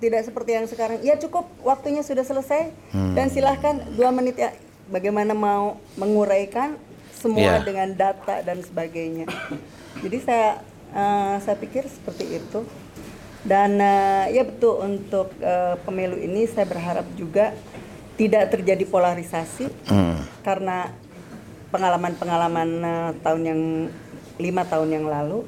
tidak 0.04 0.22
seperti 0.22 0.52
yang 0.52 0.68
sekarang. 0.68 1.00
Ya 1.00 1.16
cukup 1.16 1.48
waktunya 1.64 2.04
sudah 2.04 2.22
selesai 2.22 2.76
dan 3.16 3.32
silahkan 3.32 3.80
dua 3.90 4.12
menit 4.12 4.36
ya. 4.36 4.52
Bagaimana 4.86 5.32
mau 5.32 5.80
menguraikan 5.96 6.76
semua 7.16 7.56
Iya. 7.56 7.64
dengan 7.64 7.88
data 7.90 8.44
dan 8.44 8.60
sebagainya. 8.60 9.32
Jadi 9.98 10.18
saya 10.20 10.60
eh, 10.92 11.36
saya 11.40 11.56
pikir 11.56 11.88
seperti 11.88 12.36
itu. 12.36 12.68
Dan 13.44 13.76
eh, 13.76 14.36
ya 14.36 14.44
betul 14.44 14.78
untuk 14.78 15.32
eh, 15.40 15.76
pemilu 15.82 16.16
ini 16.16 16.44
saya 16.46 16.64
berharap 16.64 17.08
juga 17.16 17.56
tidak 18.14 18.52
terjadi 18.52 18.84
polarisasi 18.86 19.72
Hmm. 19.88 20.20
karena 20.44 20.92
pengalaman-pengalaman 21.70 22.70
eh, 22.80 23.12
tahun 23.20 23.42
yang 23.44 23.62
lima 24.38 24.64
tahun 24.64 24.90
yang 24.92 25.06
lalu 25.06 25.44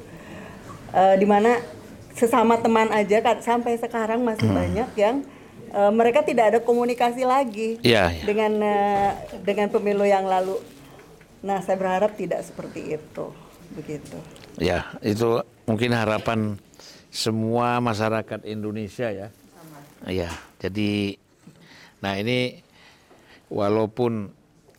eh, 0.92 1.14
di 1.14 1.24
mana 1.24 1.60
sesama 2.16 2.56
teman 2.56 2.88
aja 2.88 3.20
kan 3.20 3.38
sampai 3.44 3.76
sekarang 3.76 4.24
masih 4.24 4.48
banyak 4.48 4.88
yang 4.96 5.20
eh, 5.70 5.92
mereka 5.92 6.24
tidak 6.24 6.56
ada 6.56 6.58
komunikasi 6.64 7.28
lagi 7.28 7.76
Iya, 7.84 8.08
iya. 8.08 8.24
dengan 8.24 8.52
eh, 8.64 9.12
dengan 9.44 9.68
pemilu 9.68 10.08
yang 10.08 10.24
lalu. 10.24 10.56
Nah, 11.44 11.60
saya 11.62 11.76
berharap 11.78 12.16
tidak 12.16 12.42
seperti 12.42 12.96
itu, 12.96 13.26
begitu. 13.76 14.16
Ya, 14.56 14.88
itu 15.04 15.44
mungkin 15.68 15.92
harapan 15.92 16.56
semua 17.12 17.78
masyarakat 17.78 18.42
Indonesia 18.48 19.12
ya. 19.12 19.28
Iya, 20.08 20.32
jadi 20.60 21.20
nah 22.00 22.16
ini 22.16 22.60
walaupun 23.52 24.32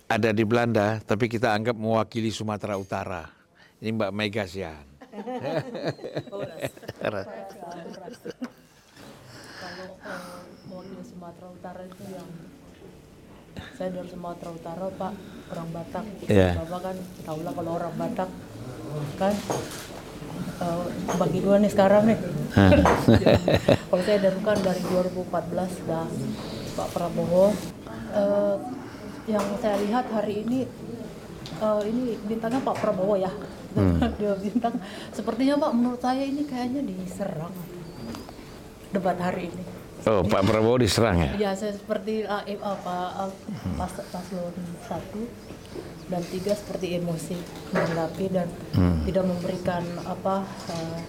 ada 0.08 0.32
di 0.32 0.44
Belanda, 0.48 1.04
tapi 1.04 1.28
kita 1.28 1.52
anggap 1.54 1.76
mewakili 1.78 2.32
Sumatera 2.34 2.80
Utara. 2.80 3.28
Ini 3.78 3.94
Mbak 3.94 4.12
Mega 4.16 4.44
Sian. 4.50 4.97
kalau 6.32 6.46
eh, 9.98 10.40
mewakili 10.70 11.04
Sumatera 11.04 11.48
Utara 11.50 11.82
itu 11.84 12.04
yang 12.14 12.30
saya 13.74 13.90
dari 13.90 14.10
Sumatera 14.10 14.50
Utara 14.54 14.86
Pak 14.94 15.14
orang 15.54 15.70
Batak 15.74 16.06
Iya. 16.30 16.50
Bapak 16.62 16.80
kan 16.82 16.96
tahu 17.26 17.40
lah 17.42 17.54
kalau 17.58 17.72
orang 17.78 17.94
Batak. 17.98 18.30
Kan 19.18 19.34
eh, 20.62 20.86
bagi 21.18 21.40
dua 21.42 21.56
nih 21.62 21.72
sekarang 21.72 22.04
nih. 22.10 22.20
Kalau 23.88 24.04
saya 24.04 24.20
dari 24.20 24.40
kan 24.44 24.58
dari 24.60 24.82
2014 24.84 25.88
dah 25.88 26.08
Pak 26.76 26.88
Prabowo. 26.92 27.56
Eh, 28.18 28.56
yang 29.28 29.44
saya 29.60 29.76
lihat 29.84 30.08
hari 30.12 30.48
ini 30.48 30.64
eh, 31.58 31.82
ini 31.86 32.04
bintangnya 32.22 32.62
Pak 32.62 32.78
Prabowo 32.78 33.16
ya. 33.16 33.32
Dia 34.20 34.34
bintang. 34.36 34.74
Sepertinya 35.10 35.58
Pak 35.60 35.72
menurut 35.72 36.00
saya 36.00 36.22
ini 36.22 36.44
kayaknya 36.44 36.82
diserang 36.82 37.54
debat 38.90 39.18
hari 39.18 39.50
ini. 39.50 39.64
Oh, 40.06 40.24
Pak 40.24 40.42
Prabowo 40.44 40.78
diserang 40.78 41.20
ya? 41.20 41.30
Ya, 41.36 41.52
saya 41.52 41.74
seperti 41.74 42.24
uh, 42.24 42.40
em- 42.44 42.62
apa 42.62 42.96
uh, 43.20 43.32
pas 43.76 43.92
paslon 43.92 44.56
satu 44.82 45.28
dan 46.08 46.24
tiga 46.24 46.56
seperti 46.56 46.96
emosi 46.96 47.36
menanggapi 47.70 48.26
dan 48.32 48.48
tidak 49.04 49.28
memberikan 49.28 49.84
apa 50.08 50.48
uh, 50.72 51.00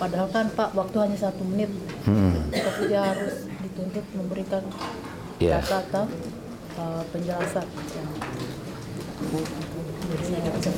padahal 0.00 0.32
kan 0.32 0.48
Pak 0.48 0.72
waktu 0.72 0.96
hanya 0.98 1.18
satu 1.20 1.44
menit. 1.44 1.68
Tapi 2.48 2.82
dia 2.88 3.04
harus 3.04 3.44
dituntut 3.60 4.06
memberikan 4.16 4.64
Ya. 5.36 5.56
data 5.60 6.04
uh, 6.76 7.00
penjelasan 7.08 7.64
Jadi, 10.10 10.50
untuk 10.50 10.74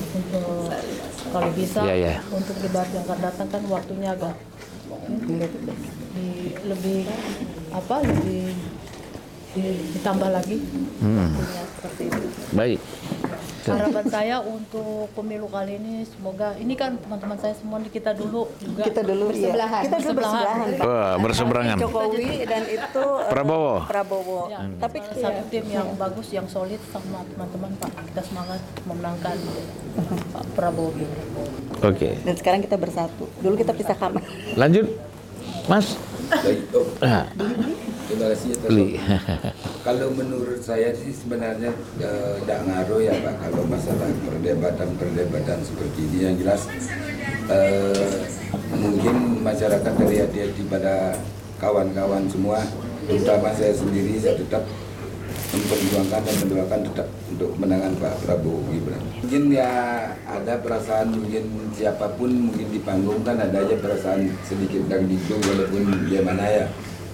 kalau 1.32 1.50
bisa 1.56 1.80
Ya, 1.88 1.96
ya. 1.96 2.14
untuk 2.28 2.56
debat 2.60 2.84
yang 2.92 3.04
akan 3.08 3.18
datang 3.24 3.48
kan 3.48 3.62
waktunya 3.72 4.12
agak 4.12 4.36
di, 6.12 6.52
lebih 6.68 7.08
apa 7.72 7.96
lebih 8.04 8.52
ditambah 9.54 10.28
lagi. 10.32 10.56
Hmm. 10.98 11.36
Ya, 11.36 11.62
seperti 11.76 12.02
itu. 12.08 12.20
Baik. 12.52 12.80
Harapan 13.62 14.06
saya 14.10 14.36
untuk 14.42 15.06
pemilu 15.14 15.46
kali 15.46 15.78
ini 15.78 16.02
semoga 16.02 16.50
ini 16.58 16.74
kan 16.74 16.98
teman-teman 16.98 17.38
saya 17.38 17.54
semua 17.54 17.78
kita 17.78 18.10
dulu 18.10 18.50
juga 18.58 18.82
Kita 18.82 19.06
dulu 19.06 19.30
ya. 19.30 19.54
Bersebelahan. 19.54 19.82
Kita 19.86 19.98
dulu 20.02 20.18
Bersebelahan. 20.18 20.68
Wah, 20.82 21.12
berseberangan. 21.22 21.76
Jokowi 21.78 22.42
dan 22.42 22.62
itu 22.66 23.04
eh, 23.22 23.30
Prabowo. 23.30 23.86
Prabowo. 23.86 24.50
Ya, 24.50 24.66
Tapi 24.82 24.98
salah 25.14 25.38
satu 25.38 25.42
tim 25.46 25.64
yang 25.70 25.94
bagus, 25.94 26.26
yang 26.34 26.50
solid 26.50 26.82
sama 26.90 27.22
teman-teman 27.22 27.70
Pak. 27.78 27.90
Kita 28.10 28.22
semangat 28.26 28.58
memenangkan 28.82 29.36
Pak 30.34 30.44
Prabowo. 30.58 30.90
Oke. 31.86 32.18
dan 32.18 32.34
sekarang 32.34 32.66
kita 32.66 32.74
bersatu. 32.74 33.30
Dulu 33.38 33.54
kita 33.54 33.70
pisah 33.70 33.94
kamar. 33.94 34.26
Lanjut. 34.58 34.90
Mas. 35.70 35.94
Baik, 36.32 36.66
oh, 36.74 36.86
Ah, 36.98 37.30
terima 38.12 38.28
kasih 38.36 38.48
atas. 38.52 38.70
Kalau 39.88 40.08
menurut 40.12 40.60
saya 40.60 40.92
sih 40.92 41.16
sebenarnya 41.16 41.72
tidak 41.96 42.60
ngaruh 42.68 43.00
ya 43.00 43.16
Pak 43.24 43.34
kalau 43.40 43.64
masalah 43.66 44.06
perdebatan-perdebatan 44.28 45.58
seperti 45.64 46.00
ini 46.06 46.18
yang 46.28 46.36
jelas 46.38 46.68
eh, 47.50 48.22
mungkin 48.78 49.42
masyarakat 49.42 49.92
dari 49.98 50.16
hati-hati 50.22 50.62
pada 50.70 51.18
kawan-kawan 51.58 52.30
semua 52.30 52.62
terutama 53.10 53.50
saya 53.58 53.74
sendiri 53.74 54.22
saya 54.22 54.38
tetap 54.38 54.62
memperjuangkan 55.52 56.20
dan 56.22 56.36
mendoakan 56.46 56.80
tetap 56.86 57.08
untuk 57.28 57.50
kemenangan 57.58 57.92
Pak 57.98 58.14
Prabowo 58.24 58.62
Gibran. 58.70 59.02
Mungkin 59.20 59.42
ya 59.52 59.70
ada 60.24 60.54
perasaan 60.62 61.12
mungkin 61.12 61.44
siapa 61.74 62.06
pun 62.16 62.30
mungkin 62.48 62.66
di 62.70 62.80
panggung 62.80 63.20
kan 63.26 63.36
ada 63.36 63.66
aja 63.66 63.76
perasaan 63.76 64.30
sedikit 64.46 64.86
dan 64.86 65.10
gitu 65.10 65.36
walaupun 65.42 66.06
dia 66.08 66.22
mana 66.22 66.46
ya 66.46 66.64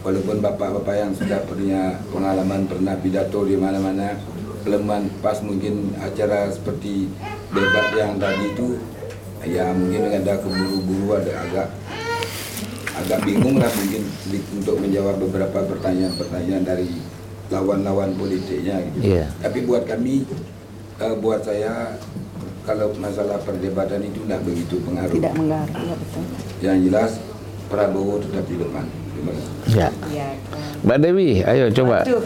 walaupun 0.02 0.38
bapak-bapak 0.38 0.94
yang 0.94 1.12
sudah 1.14 1.42
punya 1.46 1.98
pengalaman 2.14 2.66
pernah 2.70 2.94
pidato 2.98 3.42
di 3.44 3.58
mana-mana 3.58 4.14
kelemahan 4.62 5.10
pas 5.24 5.38
mungkin 5.42 5.94
acara 5.98 6.50
seperti 6.50 7.10
debat 7.50 7.88
yang 7.96 8.20
tadi 8.20 8.44
itu 8.52 8.68
ya 9.46 9.70
mungkin 9.72 10.10
ada 10.10 10.34
keburu-buru 10.42 11.18
ada 11.18 11.32
agak 11.46 11.68
agak 12.98 13.20
bingung 13.22 13.56
lah 13.62 13.70
mungkin 13.70 14.02
untuk 14.58 14.76
menjawab 14.82 15.16
beberapa 15.22 15.58
pertanyaan-pertanyaan 15.70 16.64
dari 16.66 16.90
lawan-lawan 17.48 18.12
politiknya 18.18 18.82
gitu. 18.92 19.16
Iya. 19.16 19.26
Tapi 19.40 19.58
buat 19.64 19.88
kami, 19.88 20.26
eh, 21.00 21.14
buat 21.22 21.40
saya 21.46 21.96
kalau 22.68 22.92
masalah 23.00 23.40
perdebatan 23.40 24.04
itu 24.04 24.20
tidak 24.28 24.44
begitu 24.44 24.76
pengaruh. 24.84 25.14
Tidak 25.16 25.34
mengaruh. 25.38 25.72
Ya, 25.72 25.94
betul. 25.96 26.24
Yang 26.60 26.78
jelas 26.90 27.10
Prabowo 27.72 28.20
tetap 28.20 28.44
di 28.44 28.56
depan. 28.60 28.84
Ya. 29.68 29.88
Ya, 30.08 30.28
Mbak 30.80 30.98
Dewi, 30.98 31.42
ayo 31.42 31.68
coba. 31.70 32.02
Aduh, 32.02 32.24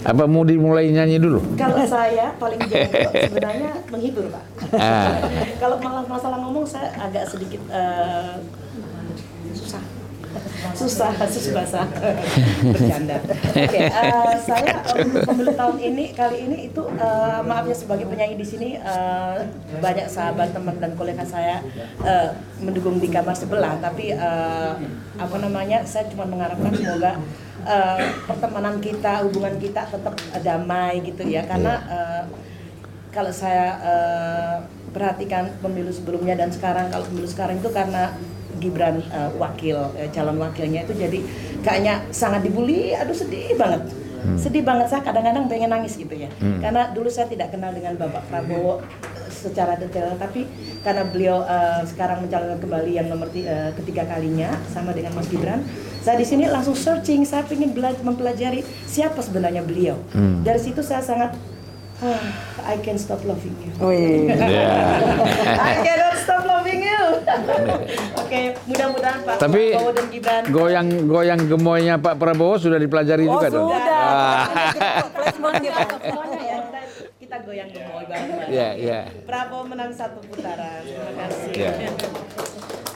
Apa 0.00 0.24
mau 0.24 0.42
dimulai 0.42 0.88
nyanyi 0.88 1.20
dulu? 1.20 1.44
kalau 1.54 1.76
saya 1.84 2.32
paling 2.34 2.56
jauh 2.64 2.88
sebenarnya 3.20 3.70
menghibur 3.92 4.24
Pak. 4.28 4.44
Ah. 4.74 5.12
kalau 5.62 5.76
malah 5.76 6.04
masalah 6.08 6.40
ngomong 6.40 6.64
saya 6.64 6.88
agak 6.96 7.28
sedikit 7.28 7.60
eh, 7.68 8.32
susah. 10.74 11.10
Susah 11.16 11.52
basah. 11.54 11.86
Bercanda. 12.74 13.16
Oke, 13.24 13.80
eh, 13.86 14.32
saya 14.48 14.72
eh, 14.96 15.24
pemilu 15.26 15.52
tahun 15.54 15.76
ini 15.80 16.04
kali 16.14 16.36
ini 16.48 16.56
itu 16.70 16.82
eh, 16.96 17.40
maaf 17.44 17.64
ya 17.66 17.76
sebagai 17.76 18.06
penyanyi 18.06 18.36
di 18.38 18.46
sini 18.46 18.68
eh, 18.78 19.36
banyak 19.78 20.06
sahabat 20.06 20.54
teman 20.54 20.76
dan 20.78 20.94
kolega 20.94 21.24
saya 21.26 21.62
eh, 22.04 22.28
mendukung 22.62 23.02
di 23.02 23.08
kamar 23.10 23.34
sebelah, 23.34 23.78
tapi 23.82 24.14
eh, 24.14 24.72
apa 25.20 25.36
namanya 25.36 25.84
saya 25.84 26.08
cuma 26.08 26.24
mengharapkan 26.24 26.72
semoga 26.72 27.18
eh, 27.66 27.98
pertemanan 28.24 28.76
kita, 28.78 29.26
hubungan 29.26 29.54
kita 29.58 29.88
tetap 29.90 30.14
damai 30.40 31.02
gitu 31.04 31.26
ya, 31.26 31.44
karena 31.44 31.74
eh, 31.90 32.22
kalau 33.10 33.32
saya 33.34 33.66
eh, 33.82 34.56
perhatikan 34.90 35.50
pemilu 35.62 35.90
sebelumnya 35.90 36.34
dan 36.34 36.50
sekarang 36.50 36.90
kalau 36.90 37.06
pemilu 37.06 37.26
sekarang 37.26 37.58
itu 37.62 37.70
karena 37.70 38.14
Gibran 38.60 39.00
eh, 39.00 39.30
wakil 39.40 39.78
eh, 39.96 40.08
calon 40.12 40.36
wakilnya 40.38 40.84
itu 40.84 40.94
jadi 40.94 41.18
kayaknya 41.64 42.04
sangat 42.12 42.44
dibully. 42.44 42.94
Aduh 42.94 43.16
sedih 43.16 43.56
banget. 43.56 43.88
Sedih 44.36 44.60
banget. 44.60 44.92
Saya 44.92 45.00
kadang-kadang 45.00 45.48
pengen 45.48 45.72
nangis 45.72 45.96
gitu 45.96 46.12
ya. 46.12 46.28
Karena 46.60 46.92
dulu 46.92 47.08
saya 47.08 47.26
tidak 47.26 47.56
kenal 47.56 47.72
dengan 47.72 47.96
Bapak 47.96 48.28
Prabowo 48.28 48.84
eh, 48.84 49.30
secara 49.32 49.80
detail. 49.80 50.12
Tapi 50.20 50.44
karena 50.84 51.08
beliau 51.08 51.40
eh, 51.48 51.82
sekarang 51.88 52.28
mencalonkan 52.28 52.60
kembali 52.60 52.92
yang 52.92 53.08
nomor 53.08 53.32
eh, 53.32 53.72
ketiga 53.80 54.04
kalinya 54.04 54.52
sama 54.68 54.92
dengan 54.92 55.16
Mas 55.16 55.26
Gibran 55.32 55.64
saya 56.00 56.16
di 56.16 56.24
sini 56.24 56.48
langsung 56.48 56.72
searching. 56.72 57.28
Saya 57.28 57.44
ingin 57.52 57.76
mempelajari 57.76 58.64
siapa 58.88 59.20
sebenarnya 59.20 59.60
beliau. 59.60 60.00
Dari 60.40 60.56
situ 60.56 60.80
saya 60.80 61.04
sangat 61.04 61.36
I 62.60 62.76
can 62.78 62.96
stop 62.96 63.20
loving 63.22 63.52
you 63.56 63.70
Wih. 63.78 64.32
Ya. 64.32 64.96
I 65.44 65.74
cannot 65.80 66.16
stop 66.16 66.42
loving 66.42 66.80
you. 66.80 67.02
Oke, 68.16 68.40
mudah-mudahan 68.64 69.20
Pak 69.22 69.36
Tapi 69.38 69.62
Prabowo 69.70 69.92
dan 69.92 70.06
Gibran. 70.08 70.42
goyang 70.48 70.88
goyang 71.04 71.40
gemoynya 71.44 71.94
Pak 71.96 72.16
Prabowo 72.16 72.56
sudah 72.56 72.76
dipelajari 72.76 73.24
Oh, 73.24 73.36
juga 73.36 73.48
dong. 73.48 73.68
sudah. 73.68 73.84
Ah. 73.92 74.44
Kita. 75.28 75.60
Ya, 75.60 75.76
kita, 75.92 76.80
kita 77.18 77.36
goyang 77.42 77.68
gemoy 77.68 78.04
bareng-bareng. 78.04 78.48
Ya, 78.50 78.68
ya. 78.72 79.00
Prabowo 79.22 79.62
menang 79.66 79.92
satu 79.92 80.18
putaran. 80.22 80.80
Terima 80.80 81.12
kasih. 81.18 81.52
Ya. 81.54 81.72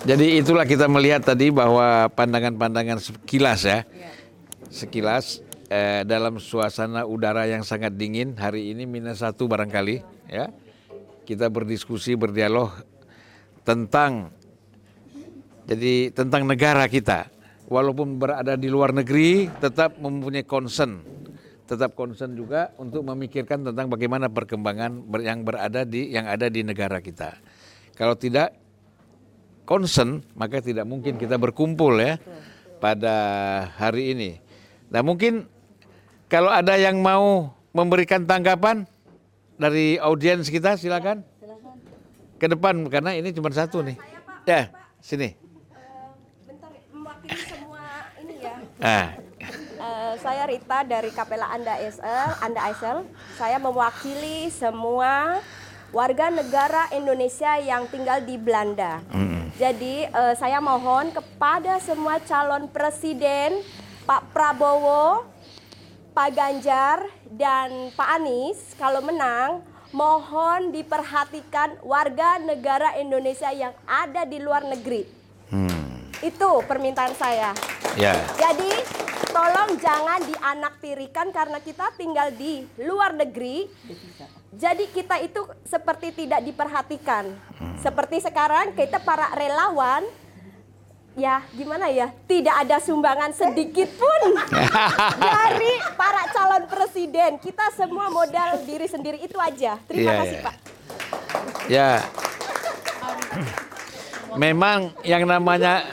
Jadi 0.05 0.37
itulah 0.37 0.65
kita 0.65 0.85
melihat 0.85 1.25
tadi 1.25 1.49
bahwa 1.49 2.13
pandangan-pandangan 2.13 3.01
sekilas 3.01 3.65
ya, 3.65 3.89
sekilas 4.69 5.41
eh, 5.69 6.03
dalam 6.05 6.41
suasana 6.41 7.05
udara 7.05 7.49
yang 7.49 7.65
sangat 7.65 7.95
dingin 7.95 8.37
hari 8.37 8.73
ini 8.73 8.85
minus 8.85 9.21
satu 9.25 9.49
barangkali 9.49 10.03
ya, 10.29 10.53
kita 11.25 11.49
berdiskusi 11.49 12.17
berdialog 12.17 12.73
tentang 13.65 14.29
jadi 15.65 16.13
tentang 16.13 16.45
negara 16.45 16.85
kita, 16.85 17.33
walaupun 17.73 18.21
berada 18.21 18.53
di 18.61 18.69
luar 18.69 18.93
negeri 18.93 19.49
tetap 19.57 19.97
mempunyai 19.97 20.45
concern, 20.45 21.01
tetap 21.65 21.97
concern 21.97 22.37
juga 22.37 22.77
untuk 22.77 23.01
memikirkan 23.01 23.65
tentang 23.73 23.89
bagaimana 23.89 24.29
perkembangan 24.29 25.09
yang 25.25 25.41
berada 25.41 25.89
di 25.89 26.13
yang 26.13 26.29
ada 26.29 26.53
di 26.53 26.61
negara 26.61 27.01
kita. 27.01 27.41
Kalau 27.97 28.13
tidak 28.13 28.53
concern, 29.65 30.21
maka 30.37 30.61
tidak 30.61 30.85
mungkin 30.85 31.17
kita 31.17 31.41
berkumpul 31.41 31.97
ya 31.97 32.21
pada 32.85 33.17
hari 33.81 34.13
ini. 34.13 34.31
Nah 34.93 35.01
mungkin 35.01 35.49
kalau 36.35 36.51
ada 36.51 36.75
yang 36.75 36.99
mau 36.99 37.55
memberikan 37.71 38.27
tanggapan 38.27 38.83
dari 39.55 40.03
audiens 40.03 40.51
kita 40.51 40.75
silakan. 40.75 41.23
Ke 42.43 42.51
depan 42.51 42.75
karena 42.91 43.15
ini 43.15 43.31
cuma 43.31 43.55
satu 43.55 43.87
nih. 43.87 43.95
Ya, 44.43 44.67
sini. 44.99 45.39
bentar 46.43 46.75
mewakili 46.91 47.39
semua 47.47 47.87
ini 48.19 48.35
ya. 48.43 48.55
Ah, 48.83 49.07
Eh, 49.85 50.15
saya 50.25 50.49
Rita 50.49 50.81
dari 50.83 51.13
Kapela 51.13 51.53
Anda 51.53 51.77
Isel, 51.77 52.29
Anda 52.41 52.61
Isel. 52.73 53.05
Saya 53.37 53.61
mewakili 53.61 54.49
semua 54.49 55.45
warga 55.93 56.33
negara 56.33 56.89
Indonesia 56.89 57.61
yang 57.61 57.85
tinggal 57.93 58.25
di 58.25 58.41
Belanda. 58.41 59.05
Jadi 59.61 60.09
eh, 60.09 60.35
saya 60.41 60.59
mohon 60.59 61.13
kepada 61.13 61.79
semua 61.85 62.17
calon 62.25 62.67
presiden 62.73 63.61
Pak 64.09 64.33
Prabowo, 64.33 65.29
Pak 66.15 66.31
Ganjar 66.31 67.11
dan 67.27 67.91
Pak 67.91 68.09
Anies 68.23 68.79
kalau 68.79 69.03
menang 69.03 69.67
mohon 69.91 70.71
diperhatikan 70.71 71.75
warga 71.83 72.39
negara 72.39 72.95
Indonesia 73.03 73.51
yang 73.51 73.75
ada 73.83 74.23
di 74.23 74.39
luar 74.39 74.63
negeri. 74.63 75.03
Itu 76.23 76.63
permintaan 76.71 77.19
saya. 77.19 77.51
ya. 77.99 78.15
Jadi 78.39 78.71
tolong 79.35 79.75
jangan 79.83 80.23
dianaktirikan 80.23 81.35
karena 81.35 81.59
kita 81.59 81.91
tinggal 81.99 82.31
di 82.31 82.63
luar 82.79 83.19
negeri. 83.19 83.67
Jadi 84.55 84.95
kita 84.95 85.19
itu 85.19 85.43
seperti 85.67 86.15
tidak 86.15 86.47
diperhatikan. 86.47 87.27
Seperti 87.83 88.23
sekarang 88.23 88.71
kita 88.79 89.03
para 89.03 89.35
relawan 89.35 90.07
ya 91.15 91.43
gimana 91.55 91.87
ya 91.91 92.11
tidak 92.27 92.67
ada 92.67 92.77
sumbangan 92.83 93.31
sedikit 93.31 93.87
pun 93.95 94.21
dari 95.39 95.73
para 95.95 96.27
calon 96.35 96.65
presiden 96.67 97.39
kita 97.39 97.71
semua 97.75 98.11
modal 98.11 98.59
diri 98.67 98.87
sendiri 98.91 99.23
itu 99.23 99.39
aja 99.39 99.79
terima 99.87 100.11
Iya, 100.11 100.21
kasih 100.23 100.39
iya. 100.39 100.47
pak 100.47 100.57
Ya. 101.65 102.05
Memang 104.37 104.93
yang 105.01 105.25
namanya 105.25 105.87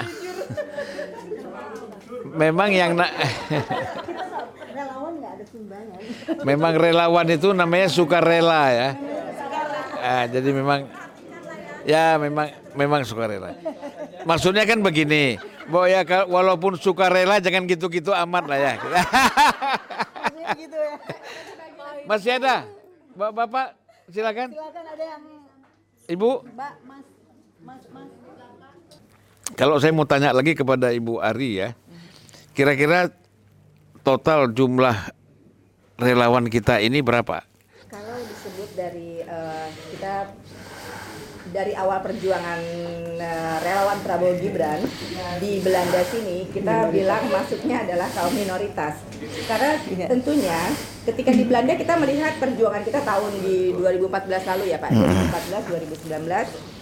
Memang 2.31 2.69
yang 2.71 2.91
na 2.95 3.07
Memang 6.43 6.73
relawan 6.75 7.27
itu 7.29 7.51
namanya 7.51 7.87
sukarela 7.91 8.63
ya. 8.71 8.89
Ah, 10.01 10.25
jadi 10.25 10.49
memang 10.49 10.89
ya 11.85 12.17
memang 12.17 12.49
memang 12.73 13.01
sukarela. 13.03 13.53
Maksudnya 14.23 14.63
kan 14.63 14.79
begini, 14.79 15.37
Bo 15.67 15.85
ya 15.85 16.03
walaupun 16.25 16.75
suka 16.75 17.07
rela 17.07 17.39
jangan 17.39 17.65
gitu-gitu 17.65 18.11
amat 18.13 18.43
lah 18.45 18.59
ya. 18.59 18.73
gitu 20.53 20.77
ya. 20.77 20.91
Masih 22.05 22.31
ada? 22.37 22.65
Ba- 23.13 23.33
Bapak 23.33 23.75
silakan. 24.07 24.51
Silakan 24.51 24.85
ada 24.87 25.03
yang 25.03 25.23
Ibu, 26.11 26.43
Mbak, 26.43 26.73
Mas, 26.83 27.07
Mas, 27.63 27.83
Mas. 27.93 28.09
kalau 29.55 29.79
saya 29.79 29.91
mau 29.91 30.03
tanya 30.03 30.31
lagi 30.31 30.55
kepada 30.55 30.91
Ibu 30.91 31.19
Ari 31.19 31.61
ya. 31.61 31.69
Kira-kira 32.51 33.07
total 34.03 34.51
jumlah 34.51 34.95
relawan 35.95 36.51
kita 36.51 36.83
ini 36.83 36.99
berapa? 36.99 37.43
Kalau 37.87 38.17
disebut 38.23 38.69
dari 38.75 39.10
dari 41.51 41.75
awal 41.75 41.99
perjuangan 41.99 42.59
eh, 43.19 43.55
relawan 43.59 43.99
Prabowo 44.01 44.33
Gibran 44.39 44.79
di 45.37 45.59
Belanda 45.59 46.01
sini 46.07 46.47
kita 46.49 46.87
bilang 46.89 47.27
masuknya 47.27 47.83
adalah 47.83 48.07
kaum 48.15 48.31
minoritas 48.33 49.03
karena 49.45 49.75
tentunya 50.07 50.59
ketika 51.05 51.31
di 51.35 51.43
Belanda 51.43 51.75
kita 51.75 51.93
melihat 51.99 52.39
perjuangan 52.39 52.83
kita 52.87 53.03
tahun 53.03 53.31
di 53.43 53.75
2014 53.75 54.49
lalu 54.55 54.63
ya 54.71 54.77
Pak 54.79 54.89
2014 54.95 56.07
2019 56.07 56.81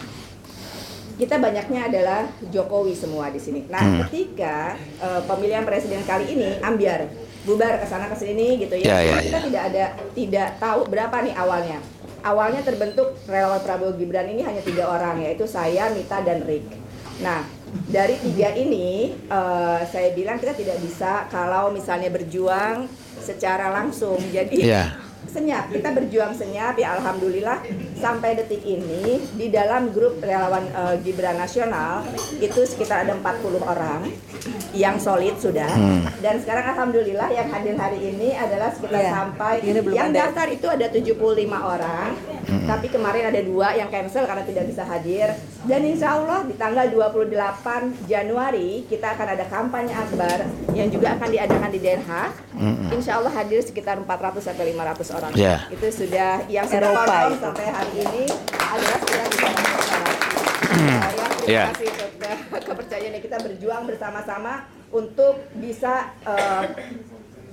kita 1.20 1.36
banyaknya 1.36 1.92
adalah 1.92 2.32
Jokowi 2.48 2.96
semua 2.96 3.28
di 3.28 3.44
sini. 3.44 3.68
Nah, 3.68 4.08
ketika 4.08 4.80
eh, 4.80 5.22
pemilihan 5.28 5.68
presiden 5.68 6.00
kali 6.08 6.32
ini 6.32 6.64
ambiar, 6.64 7.12
bubar 7.44 7.76
ke 7.76 7.86
sana 7.92 8.08
ke 8.08 8.16
sini 8.16 8.56
gitu 8.56 8.80
Ya, 8.80 9.04
ya. 9.04 9.20
ya, 9.20 9.28
kita 9.28 9.40
ya. 9.44 9.46
tidak 9.52 9.64
ada 9.68 9.86
tidak 10.16 10.48
tahu 10.64 10.88
berapa 10.88 11.20
nih 11.28 11.36
awalnya. 11.36 11.84
Awalnya 12.24 12.62
terbentuk 12.64 13.16
relawan 13.26 13.64
Prabowo 13.64 13.96
Gibran 13.96 14.28
ini 14.30 14.44
hanya 14.44 14.60
tiga 14.60 14.92
orang 14.92 15.24
yaitu 15.24 15.48
saya, 15.48 15.92
Mita 15.92 16.20
dan 16.22 16.44
Rick. 16.44 16.68
Nah, 17.20 17.44
dari 17.92 18.16
tiga 18.24 18.56
ini 18.56 19.16
eh, 19.28 19.82
saya 19.88 20.10
bilang 20.16 20.40
kita 20.40 20.56
tidak 20.56 20.78
bisa 20.84 21.28
kalau 21.28 21.72
misalnya 21.72 22.08
berjuang 22.12 22.88
secara 23.20 23.72
langsung. 23.72 24.20
Jadi 24.32 24.64
Ya. 24.64 25.09
Senyap 25.30 25.70
kita 25.70 25.94
berjuang 25.94 26.34
senyap 26.34 26.74
ya 26.76 26.98
alhamdulillah. 26.98 27.62
Sampai 27.96 28.34
detik 28.34 28.64
ini 28.64 29.22
di 29.36 29.48
dalam 29.48 29.92
grup 29.92 30.18
relawan 30.20 30.66
eh, 30.66 30.96
Gibran 31.02 31.38
nasional 31.38 32.04
itu 32.38 32.66
sekitar 32.66 33.06
ada 33.06 33.14
40 33.14 33.62
orang 33.62 34.10
yang 34.72 34.98
solid 34.98 35.36
sudah. 35.38 35.70
Dan 36.20 36.40
sekarang 36.40 36.74
alhamdulillah 36.74 37.30
yang 37.30 37.48
hadir 37.48 37.76
hari 37.76 38.00
ini 38.02 38.34
adalah 38.34 38.72
sekitar 38.72 39.00
Iya, 39.00 39.12
sampai 39.12 39.54
ini 39.62 39.80
belum 39.80 39.96
yang 39.96 40.10
ada. 40.12 40.20
daftar 40.26 40.48
itu 40.48 40.68
ada 40.68 40.86
75 40.88 41.16
orang. 41.60 42.10
Tapi 42.66 42.88
kemarin 42.88 43.30
ada 43.30 43.42
dua 43.42 43.74
yang 43.74 43.90
cancel 43.90 44.26
karena 44.26 44.42
tidak 44.42 44.66
bisa 44.66 44.82
hadir. 44.82 45.30
Dan 45.60 45.84
insya 45.84 46.16
Allah 46.16 46.42
di 46.44 46.56
tanggal 46.56 46.88
28 46.88 48.08
Januari 48.08 48.88
kita 48.88 49.14
akan 49.14 49.28
ada 49.36 49.46
kampanye 49.46 49.92
akbar 49.92 50.48
yang 50.72 50.88
juga 50.88 51.14
akan 51.14 51.30
diadakan 51.30 51.70
di 51.70 51.80
Den 51.80 52.02
Haag 52.02 52.32
insya 52.90 53.20
Allah 53.20 53.32
hadir 53.32 53.60
sekitar 53.60 54.00
400 54.00 54.40
sampai 54.42 54.72
500 54.72 55.12
orang 55.12 55.19
Ya. 55.32 55.68
itu 55.70 55.88
sudah 55.90 56.44
yang 56.46 56.64
sudah 56.64 56.90
Eropa 56.90 57.16
itu. 57.28 57.38
sampai 57.40 57.66
hari 57.68 57.94
ini 58.00 58.24
adalah 58.50 59.00
sudah 59.00 59.26
di 59.26 59.38
sana. 59.38 59.62
Nah, 60.70 61.10
yang 61.12 61.32
terima 61.36 61.50
Ya. 61.50 61.66
kasih 61.72 61.90
kepercayaan 62.70 63.20
kita 63.20 63.38
berjuang 63.40 63.84
bersama-sama 63.86 64.54
untuk 64.90 65.34
bisa 65.54 66.14
eh, 66.24 66.66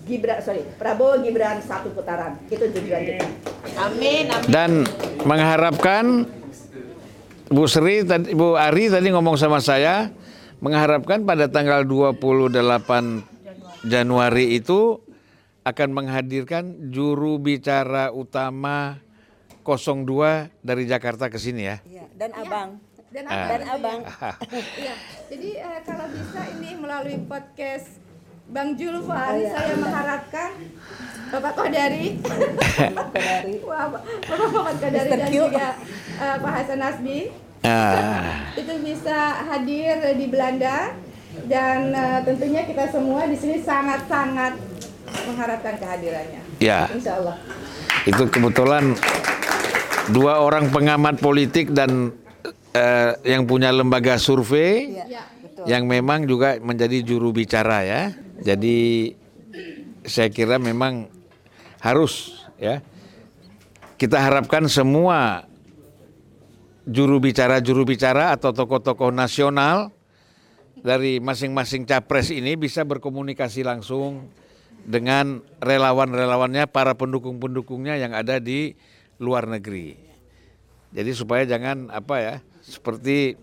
Gibran 0.02 0.38
sorry 0.38 0.62
Prabowo 0.76 1.18
Gibran 1.18 1.58
satu 1.60 1.90
putaran 1.90 2.38
itu 2.46 2.62
tujuan 2.70 3.02
kita. 3.02 3.26
Dan 4.46 4.86
mengharapkan 5.22 6.30
Bu 7.46 7.64
Sri, 7.64 8.02
tadi- 8.02 8.30
Bu 8.32 8.54
Ari 8.54 8.86
tadi 8.86 9.06
ngomong 9.08 9.34
sama 9.34 9.58
saya, 9.58 10.10
mengharapkan 10.58 11.22
pada 11.22 11.46
tanggal 11.46 11.82
28 11.82 13.22
Januari 13.82 14.56
itu 14.56 14.98
akan 15.66 15.88
menghadirkan 15.90 16.94
juru 16.94 17.42
bicara 17.42 18.14
utama 18.14 19.02
02 19.66 20.62
dari 20.62 20.86
Jakarta 20.86 21.26
ke 21.26 21.42
sini 21.42 21.66
ya. 21.66 21.76
Iya, 21.82 22.06
dan 22.14 22.30
Abang. 22.38 22.78
Dan 23.10 23.24
Ah. 23.26 23.48
Dan 23.50 23.62
Abang. 23.66 24.00
Iya, 24.78 24.94
jadi 25.26 25.50
eh, 25.66 25.80
kalau 25.82 26.06
bisa 26.14 26.40
ini 26.54 26.70
melalui 26.78 27.18
podcast 27.26 27.98
Bang 28.46 28.78
Julfan, 28.78 29.42
saya 29.42 29.74
mengharapkan 29.74 30.54
Bapak 31.34 31.52
Kodari, 31.58 32.14
Kodari. 32.22 33.54
Wah, 33.66 33.90
Bapak 33.90 34.46
Muhammad 34.54 34.76
Kodari 34.78 35.10
dan 35.10 35.22
juga 35.34 35.68
eh, 36.22 36.36
Pak 36.38 36.52
Hasan 36.62 36.78
Nasbi 36.78 37.20
Ah, 37.66 38.54
itu 38.54 38.70
bisa 38.78 39.42
hadir 39.50 39.98
di 40.14 40.30
Belanda 40.30 40.94
dan 41.50 41.90
eh, 41.90 42.20
tentunya 42.22 42.62
kita 42.62 42.86
semua 42.94 43.26
di 43.26 43.34
sini 43.34 43.58
sangat-sangat 43.58 44.54
mengharapkan 45.26 45.74
kehadirannya. 45.76 46.40
ya, 46.62 46.88
Insya 46.90 47.18
Allah. 47.20 47.36
itu 48.06 48.22
kebetulan 48.30 48.94
dua 50.14 50.38
orang 50.38 50.70
pengamat 50.70 51.18
politik 51.18 51.74
dan 51.74 52.14
eh, 52.72 53.12
yang 53.26 53.44
punya 53.44 53.74
lembaga 53.74 54.16
survei. 54.16 54.94
Iya, 54.94 55.24
betul. 55.42 55.64
yang 55.66 55.84
memang 55.90 56.24
juga 56.30 56.56
menjadi 56.62 57.02
juru 57.02 57.34
bicara 57.34 57.82
ya. 57.82 58.02
Jadi 58.40 59.10
saya 60.06 60.30
kira 60.30 60.62
memang 60.62 61.10
harus 61.82 62.46
ya 62.56 62.80
kita 63.96 64.20
harapkan 64.20 64.68
semua 64.70 65.48
juru 66.86 67.18
bicara 67.18 67.58
juru 67.58 67.82
bicara 67.82 68.30
atau 68.30 68.54
tokoh-tokoh 68.54 69.10
nasional 69.10 69.90
dari 70.78 71.18
masing-masing 71.18 71.82
capres 71.82 72.30
ini 72.30 72.54
bisa 72.54 72.86
berkomunikasi 72.86 73.66
langsung 73.66 74.30
dengan 74.86 75.42
relawan-relawannya 75.58 76.70
para 76.70 76.94
pendukung-pendukungnya 76.94 77.98
yang 77.98 78.14
ada 78.14 78.38
di 78.38 78.78
luar 79.18 79.50
negeri. 79.50 79.98
Jadi 80.94 81.10
supaya 81.10 81.42
jangan 81.42 81.90
apa 81.90 82.14
ya 82.22 82.34
seperti 82.62 83.34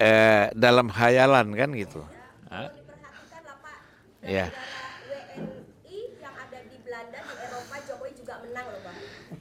eh, 0.00 0.44
dalam 0.56 0.88
hayalan 0.88 1.52
kan 1.52 1.70
gitu. 1.76 2.00
Hah? 2.48 2.72
Diperhatikan 2.72 3.42
lah 3.44 3.56
Pak. 3.60 3.76
Ya. 4.24 4.46
WNI 4.48 5.98
yang 6.16 6.34
ada 6.34 6.58
di 6.64 6.76
Belanda 6.80 7.18
di 7.20 7.34
Eropa 7.44 7.76
Jokowi 7.84 8.10
juga 8.16 8.34
menang 8.40 8.66
loh 8.72 8.80
Pak. 8.80 8.94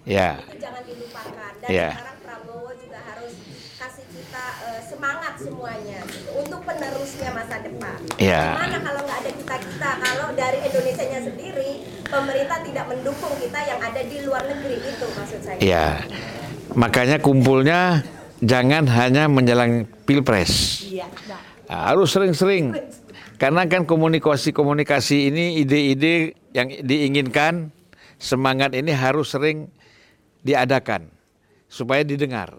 Ya. 0.04 0.30
Itu 0.44 0.60
jangan 0.60 0.84
dilupakan. 0.84 1.52
Dan 1.64 1.70
Iya. 1.72 1.90
sekarang 1.96 2.18
Prabowo 2.20 2.72
juga 2.76 3.00
harus 3.00 3.34
kasih 3.80 4.06
kita 4.12 4.46
eh, 4.68 4.82
semangat 4.84 5.34
semuanya 5.40 6.00
penerusnya 6.88 7.30
masa 7.36 7.56
depan. 7.60 8.00
Iya. 8.16 8.56
Gimana 8.56 8.78
kalau 8.80 9.02
nggak 9.04 9.18
ada 9.20 9.32
kita 9.36 9.56
kita? 9.60 9.90
Kalau 10.00 10.28
dari 10.40 10.58
Indonesia 10.64 11.20
sendiri 11.20 11.72
pemerintah 12.08 12.58
tidak 12.64 12.86
mendukung 12.88 13.34
kita 13.44 13.60
yang 13.68 13.80
ada 13.84 14.02
di 14.08 14.18
luar 14.24 14.44
negeri 14.48 14.78
itu 14.80 15.06
maksud 15.12 15.40
saya. 15.44 15.60
Ya. 15.60 15.88
Makanya 16.72 17.20
kumpulnya 17.20 18.08
jangan 18.40 18.88
hanya 18.88 19.28
menjelang 19.28 19.84
Pilpres. 20.08 20.84
Iya. 20.88 21.12
Nah, 21.68 21.92
harus 21.92 22.16
sering-sering. 22.16 22.72
Karena 23.38 23.68
kan 23.70 23.84
komunikasi-komunikasi 23.84 25.30
ini 25.30 25.62
ide-ide 25.62 26.34
yang 26.56 26.72
diinginkan, 26.72 27.70
semangat 28.18 28.74
ini 28.74 28.96
harus 28.96 29.30
sering 29.30 29.70
diadakan 30.42 31.12
supaya 31.70 32.02
didengar. 32.02 32.58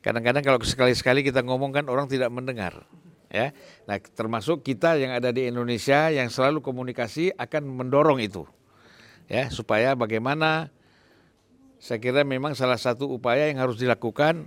Kadang-kadang 0.00 0.40
kalau 0.40 0.60
sekali-sekali 0.62 1.26
kita 1.26 1.44
ngomong 1.44 1.74
kan 1.76 1.84
orang 1.90 2.08
tidak 2.08 2.32
mendengar. 2.32 2.86
Ya, 3.34 3.50
nah 3.82 3.98
termasuk 3.98 4.62
kita 4.62 4.94
yang 4.94 5.10
ada 5.10 5.34
di 5.34 5.50
Indonesia 5.50 6.06
yang 6.06 6.30
selalu 6.30 6.62
komunikasi 6.62 7.34
akan 7.34 7.66
mendorong 7.66 8.22
itu, 8.22 8.46
ya 9.26 9.50
supaya 9.50 9.98
bagaimana 9.98 10.70
saya 11.82 11.98
kira 11.98 12.22
memang 12.22 12.54
salah 12.54 12.78
satu 12.78 13.10
upaya 13.10 13.50
yang 13.50 13.58
harus 13.58 13.74
dilakukan 13.74 14.46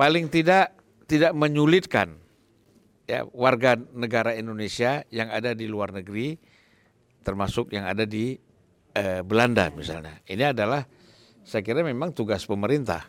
paling 0.00 0.32
tidak 0.32 0.72
tidak 1.04 1.36
menyulitkan 1.36 2.16
ya 3.04 3.28
warga 3.36 3.76
negara 3.92 4.32
Indonesia 4.32 5.04
yang 5.12 5.28
ada 5.28 5.52
di 5.52 5.68
luar 5.68 5.92
negeri 5.92 6.40
termasuk 7.20 7.76
yang 7.76 7.84
ada 7.84 8.08
di 8.08 8.40
eh, 8.96 9.20
Belanda 9.20 9.68
misalnya. 9.68 10.20
Ini 10.24 10.56
adalah 10.56 10.80
saya 11.44 11.60
kira 11.60 11.84
memang 11.84 12.16
tugas 12.16 12.44
pemerintah. 12.48 13.04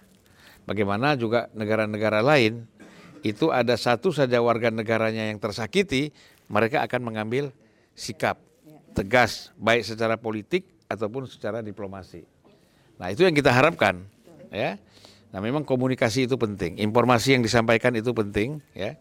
Bagaimana 0.67 1.15
juga 1.15 1.47
negara-negara 1.55 2.19
lain 2.21 2.67
itu 3.21 3.51
ada 3.51 3.75
satu 3.75 4.11
saja 4.15 4.39
warga 4.39 4.71
negaranya 4.71 5.27
yang 5.27 5.37
tersakiti, 5.37 6.11
mereka 6.49 6.83
akan 6.83 7.01
mengambil 7.03 7.51
sikap 7.93 8.39
tegas 8.95 9.53
baik 9.59 9.85
secara 9.85 10.17
politik 10.17 10.65
ataupun 10.89 11.29
secara 11.29 11.61
diplomasi. 11.61 12.25
Nah, 12.97 13.13
itu 13.13 13.23
yang 13.23 13.35
kita 13.35 13.53
harapkan, 13.53 14.03
ya. 14.49 14.75
Nah, 15.29 15.39
memang 15.39 15.61
komunikasi 15.61 16.25
itu 16.25 16.35
penting, 16.35 16.81
informasi 16.81 17.37
yang 17.37 17.43
disampaikan 17.45 17.93
itu 17.95 18.11
penting, 18.11 18.59
ya. 18.73 18.97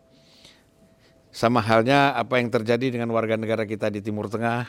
Sama 1.32 1.64
halnya 1.64 2.12
apa 2.14 2.40
yang 2.40 2.52
terjadi 2.52 2.92
dengan 2.94 3.10
warga 3.12 3.40
negara 3.40 3.64
kita 3.64 3.88
di 3.88 4.04
Timur 4.04 4.28
Tengah, 4.28 4.68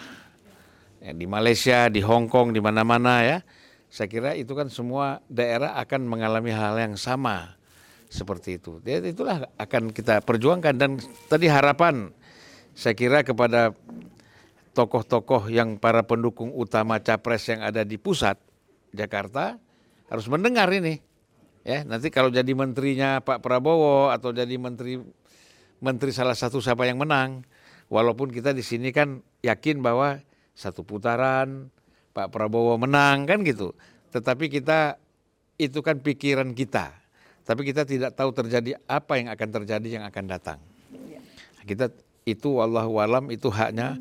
ya, 1.03 1.11
di 1.11 1.25
Malaysia, 1.27 1.91
di 1.91 1.99
Hong 1.99 2.31
Kong, 2.31 2.55
di 2.55 2.63
mana-mana 2.63 3.21
ya. 3.21 3.37
Saya 3.89 4.05
kira 4.05 4.37
itu 4.37 4.53
kan 4.53 4.69
semua 4.69 5.17
daerah 5.25 5.73
akan 5.81 6.05
mengalami 6.05 6.53
hal 6.53 6.77
yang 6.77 6.93
sama 6.93 7.58
seperti 8.09 8.57
itu. 8.57 8.81
Jadi 8.81 9.13
itulah 9.13 9.45
akan 9.55 9.93
kita 9.93 10.25
perjuangkan 10.25 10.75
dan 10.75 10.91
tadi 11.29 11.45
harapan 11.45 12.09
saya 12.73 12.97
kira 12.97 13.21
kepada 13.21 13.71
tokoh-tokoh 14.73 15.47
yang 15.53 15.77
para 15.77 16.01
pendukung 16.01 16.49
utama 16.57 16.97
capres 16.99 17.45
yang 17.47 17.61
ada 17.61 17.85
di 17.85 18.01
pusat 18.01 18.35
Jakarta 18.91 19.61
harus 20.09 20.25
mendengar 20.25 20.67
ini. 20.73 20.99
Ya, 21.61 21.85
nanti 21.85 22.09
kalau 22.09 22.33
jadi 22.33 22.49
menterinya 22.57 23.21
Pak 23.21 23.45
Prabowo 23.45 24.09
atau 24.09 24.33
jadi 24.33 24.57
menteri 24.57 24.97
menteri 25.79 26.09
salah 26.09 26.33
satu 26.33 26.63
siapa 26.63 26.89
yang 26.89 26.97
menang, 26.97 27.45
walaupun 27.91 28.33
kita 28.33 28.55
di 28.55 28.65
sini 28.65 28.89
kan 28.89 29.21
yakin 29.45 29.83
bahwa 29.83 30.17
satu 30.57 30.81
putaran 30.83 31.69
Pak 32.11 32.33
Prabowo 32.33 32.75
menang 32.79 33.29
kan 33.29 33.45
gitu. 33.45 33.75
Tetapi 34.09 34.49
kita 34.49 34.97
itu 35.59 35.79
kan 35.83 35.99
pikiran 35.99 36.55
kita. 36.55 36.98
Tapi 37.49 37.65
kita 37.65 37.81
tidak 37.81 38.13
tahu 38.13 38.29
terjadi 38.29 38.77
apa 38.85 39.17
yang 39.17 39.33
akan 39.33 39.49
terjadi 39.49 39.87
yang 39.97 40.05
akan 40.05 40.25
datang. 40.29 40.61
Kita 41.65 41.89
itu 42.21 42.61
wallahu 42.61 43.01
alam 43.01 43.33
itu 43.33 43.49
haknya 43.49 43.97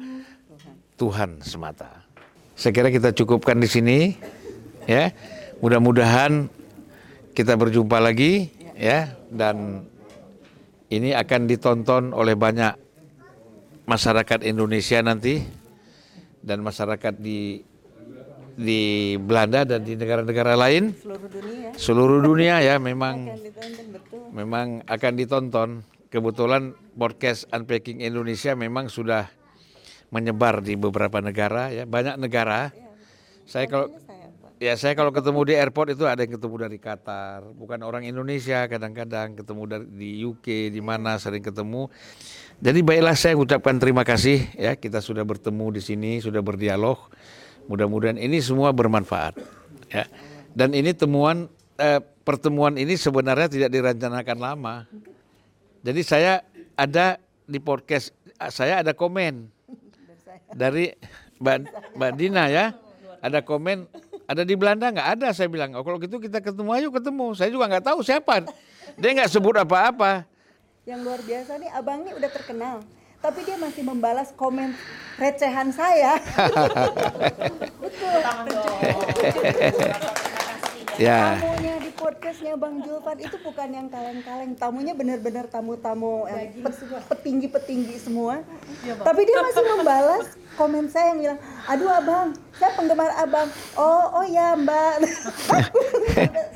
Tuhan 1.00 1.40
semata. 1.40 2.04
Saya 2.52 2.76
kira 2.76 2.92
kita 2.92 3.08
cukupkan 3.16 3.56
di 3.56 3.64
sini 3.64 3.98
ya. 4.84 5.16
Mudah-mudahan 5.64 6.52
kita 7.32 7.56
berjumpa 7.56 7.96
lagi 7.96 8.52
ya 8.76 9.16
dan 9.32 9.88
ini 10.92 11.16
akan 11.16 11.48
ditonton 11.48 12.12
oleh 12.12 12.36
banyak 12.36 12.76
masyarakat 13.88 14.44
Indonesia 14.44 15.00
nanti 15.00 15.40
dan 16.44 16.60
masyarakat 16.60 17.16
di 17.16 17.64
di 18.58 19.14
Belanda 19.22 19.62
dan 19.62 19.86
di 19.86 19.94
negara-negara 19.94 20.58
lain 20.58 20.90
Seluruh 20.98 21.30
dunia 21.30 21.70
seluruh 21.78 22.18
dunia 22.18 22.54
ya 22.58 22.74
memang 22.82 23.30
akan 23.30 23.38
ditonton 23.38 23.86
betul. 23.94 24.20
memang 24.34 24.66
akan 24.90 25.12
ditonton. 25.14 25.70
Kebetulan 26.08 26.72
podcast 26.96 27.44
Unpacking 27.52 28.00
Indonesia 28.00 28.56
memang 28.56 28.88
sudah 28.88 29.28
menyebar 30.08 30.64
di 30.64 30.72
beberapa 30.72 31.20
negara 31.20 31.68
ya, 31.68 31.84
banyak 31.84 32.16
negara. 32.16 32.72
Saya 33.44 33.68
kalau 33.68 33.92
Saya 33.92 34.32
Pak. 34.40 34.56
ya 34.56 34.74
saya 34.80 34.96
kalau 34.96 35.12
ketemu 35.12 35.40
di 35.44 35.54
airport 35.60 35.92
itu 35.92 36.08
ada 36.08 36.24
yang 36.24 36.32
ketemu 36.40 36.56
dari 36.64 36.78
Qatar, 36.80 37.44
bukan 37.52 37.84
orang 37.84 38.08
Indonesia 38.08 38.64
kadang-kadang 38.72 39.36
ketemu 39.36 39.62
dari 39.68 39.86
di 39.92 40.08
UK 40.24 40.72
di 40.72 40.80
mana 40.80 41.20
sering 41.20 41.44
ketemu. 41.44 41.92
Jadi 42.58 42.80
baiklah 42.80 43.14
saya 43.14 43.36
ucapkan 43.36 43.76
terima 43.76 44.02
kasih 44.02 44.48
ya 44.56 44.80
kita 44.80 45.04
sudah 45.04 45.22
bertemu 45.28 45.76
di 45.76 45.82
sini, 45.84 46.12
sudah 46.24 46.40
berdialog. 46.40 46.96
Mudah-mudahan 47.68 48.16
ini 48.16 48.40
semua 48.40 48.72
bermanfaat 48.72 49.36
ya. 49.92 50.08
Dan 50.56 50.72
ini 50.72 50.96
temuan 50.96 51.46
eh, 51.76 52.00
pertemuan 52.24 52.74
ini 52.80 52.96
sebenarnya 52.96 53.46
tidak 53.52 53.70
direncanakan 53.70 54.38
lama. 54.40 54.74
Jadi 55.84 56.00
saya 56.02 56.42
ada 56.74 57.20
di 57.44 57.60
podcast 57.60 58.10
saya 58.50 58.80
ada 58.80 58.96
komen 58.96 59.52
dari 60.56 60.96
Mbak, 61.38 61.56
Mbak 61.94 62.12
Dina 62.16 62.44
ya. 62.48 62.74
Ada 63.18 63.42
komen 63.42 63.86
ada 64.28 64.42
di 64.44 64.54
Belanda 64.56 64.88
nggak 64.88 65.08
ada 65.20 65.28
saya 65.36 65.48
bilang. 65.48 65.76
Oh 65.76 65.84
kalau 65.84 66.00
gitu 66.00 66.20
kita 66.20 66.40
ketemu 66.40 66.70
ayo 66.76 66.88
ketemu. 66.88 67.36
Saya 67.36 67.52
juga 67.52 67.68
nggak 67.68 67.84
tahu 67.84 68.00
siapa. 68.00 68.48
Dia 68.96 69.10
nggak 69.12 69.30
sebut 69.30 69.60
apa-apa. 69.60 70.24
Yang 70.88 71.00
luar 71.04 71.20
biasa 71.20 71.52
nih 71.60 71.70
abang 71.76 72.00
ini 72.00 72.12
udah 72.16 72.30
terkenal. 72.32 72.76
Tapi 73.18 73.40
dia 73.42 73.56
masih 73.58 73.82
membalas 73.82 74.30
komen 74.34 74.74
recehan 75.18 75.74
saya. 75.74 76.16
Ya. 80.98 81.38
Tamunya 81.38 81.78
di 81.78 81.94
podcastnya 81.94 82.58
Bang 82.58 82.82
Julfan 82.82 83.22
itu 83.22 83.38
bukan 83.38 83.70
yang 83.70 83.86
kaleng-kaleng. 83.86 84.58
Tamunya 84.58 84.98
benar-benar 84.98 85.46
tamu-tamu 85.46 86.26
yang 86.26 86.58
pet- 86.58 87.06
petinggi-petinggi 87.06 88.02
semua. 88.02 88.42
Tapi 88.82 89.20
dia 89.22 89.38
masih 89.38 89.62
membalas 89.78 90.34
komen 90.58 90.90
saya 90.90 91.14
yang 91.14 91.18
bilang, 91.22 91.38
aduh 91.70 91.90
abang, 91.94 92.26
saya 92.58 92.74
penggemar 92.74 93.14
abang. 93.14 93.46
Oh, 93.78 94.18
oh 94.18 94.26
ya 94.26 94.58
mbak. 94.58 94.98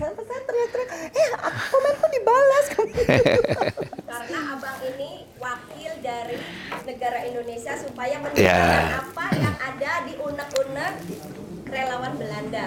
Sampai 0.03 0.23
saya 0.27 0.41
teriak-teriak, 0.43 0.91
eh 1.15 1.29
komenku 1.71 2.07
dibalas. 2.11 2.67
Karena 4.11 4.38
abang 4.59 4.79
ini 4.83 5.31
wakil 5.38 5.93
dari 6.03 6.37
negara 6.83 7.19
Indonesia 7.23 7.73
supaya 7.79 8.11
Ya. 8.12 8.19
menunjukkan 8.19 8.87
apa 8.99 9.25
yang 9.38 9.57
ada 9.57 9.93
di 10.03 10.12
unek-unek 10.19 10.93
relawan 11.71 12.12
Belanda. 12.19 12.65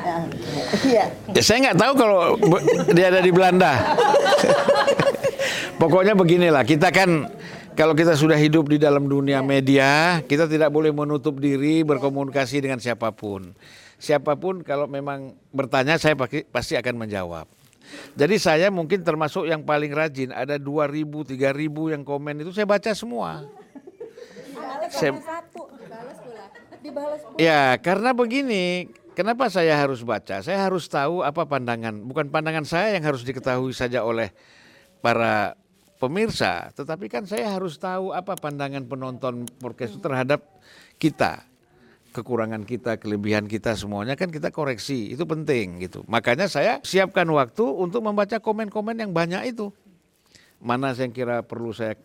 Iya. 0.81 1.05
Ya 1.35 1.41
saya 1.43 1.57
nggak 1.69 1.77
tahu 1.77 1.93
kalau 1.99 2.19
dia 2.95 3.11
ada 3.11 3.19
di 3.19 3.29
Belanda. 3.29 3.71
Pokoknya 5.75 6.15
beginilah, 6.15 6.63
kita 6.63 6.87
kan 6.89 7.27
kalau 7.75 7.91
kita 7.91 8.15
sudah 8.15 8.39
hidup 8.39 8.71
di 8.71 8.79
dalam 8.79 9.05
dunia 9.05 9.43
media, 9.43 10.23
kita 10.23 10.47
tidak 10.47 10.71
boleh 10.71 10.95
menutup 10.95 11.37
diri 11.37 11.83
berkomunikasi 11.83 12.63
dengan 12.63 12.79
siapa 12.79 13.11
pun. 13.11 13.51
Siapa 13.99 14.39
pun 14.39 14.63
kalau 14.63 14.87
memang 14.87 15.35
bertanya 15.51 15.99
saya 15.99 16.15
pasti, 16.15 16.79
akan 16.79 16.95
menjawab. 16.95 17.45
Jadi 18.15 18.35
saya 18.41 18.71
mungkin 18.71 19.03
termasuk 19.03 19.45
yang 19.45 19.61
paling 19.61 19.91
rajin, 19.91 20.31
ada 20.31 20.55
2000, 20.55 21.05
3000 21.35 21.93
yang 21.93 22.01
komen 22.01 22.41
itu 22.41 22.51
saya 22.55 22.65
baca 22.65 22.91
semua. 22.95 23.45
Saya-. 24.89 25.19
Ya, 27.35 27.75
karena 27.83 28.15
begini, 28.15 28.89
kenapa 29.13 29.51
saya 29.51 29.75
harus 29.75 30.01
baca? 30.01 30.39
Saya 30.41 30.63
harus 30.63 30.87
tahu 30.87 31.21
apa 31.21 31.43
pandangan, 31.43 31.93
bukan 32.07 32.31
pandangan 32.31 32.63
saya 32.63 32.95
yang 32.95 33.03
harus 33.03 33.21
diketahui 33.27 33.75
saja 33.75 34.01
oleh 34.01 34.31
para 35.03 35.59
pemirsa, 35.97 36.71
tetapi 36.75 37.07
kan 37.07 37.23
saya 37.23 37.51
harus 37.51 37.79
tahu 37.79 38.11
apa 38.11 38.35
pandangan 38.35 38.83
penonton 38.85 39.47
podcast 39.59 39.97
terhadap 39.99 40.43
kita. 40.99 41.43
Kekurangan 42.15 42.63
kita, 42.63 42.95
kelebihan 42.95 43.43
kita 43.43 43.75
semuanya 43.75 44.15
kan 44.15 44.31
kita 44.31 44.47
koreksi, 44.47 45.11
itu 45.11 45.27
penting 45.27 45.83
gitu. 45.83 45.99
Makanya 46.07 46.47
saya 46.47 46.79
siapkan 46.79 47.27
waktu 47.27 47.67
untuk 47.67 47.99
membaca 48.07 48.39
komen-komen 48.39 48.95
yang 48.95 49.11
banyak 49.11 49.51
itu. 49.51 49.67
Mana 50.63 50.95
yang 50.95 51.11
kira 51.11 51.43
perlu 51.43 51.75
saya 51.75 51.99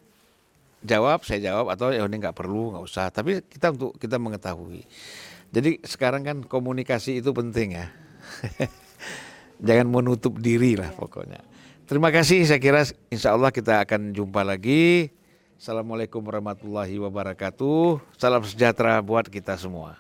jawab 0.81 1.29
saya 1.29 1.53
jawab 1.53 1.77
atau 1.77 1.93
ya 1.93 2.05
ini 2.09 2.17
nggak 2.17 2.37
perlu 2.37 2.73
nggak 2.73 2.85
usah 2.85 3.13
tapi 3.13 3.45
kita 3.45 3.77
untuk 3.77 4.01
kita 4.01 4.17
mengetahui 4.17 4.89
jadi 5.53 5.77
sekarang 5.85 6.23
kan 6.25 6.37
komunikasi 6.45 7.21
itu 7.21 7.31
penting 7.37 7.77
ya 7.77 7.87
jangan 9.67 9.87
menutup 9.93 10.41
diri 10.41 10.81
lah 10.81 10.89
pokoknya 10.97 11.45
terima 11.91 12.15
kasih. 12.15 12.47
Saya 12.47 12.63
kira 12.63 12.87
insya 13.11 13.35
Allah 13.35 13.51
kita 13.51 13.83
akan 13.83 14.15
jumpa 14.15 14.47
lagi. 14.47 15.11
Assalamualaikum 15.59 16.23
warahmatullahi 16.23 16.95
wabarakatuh. 17.03 17.99
Salam 18.15 18.47
sejahtera 18.47 19.03
buat 19.03 19.27
kita 19.27 19.59
semua 19.59 19.99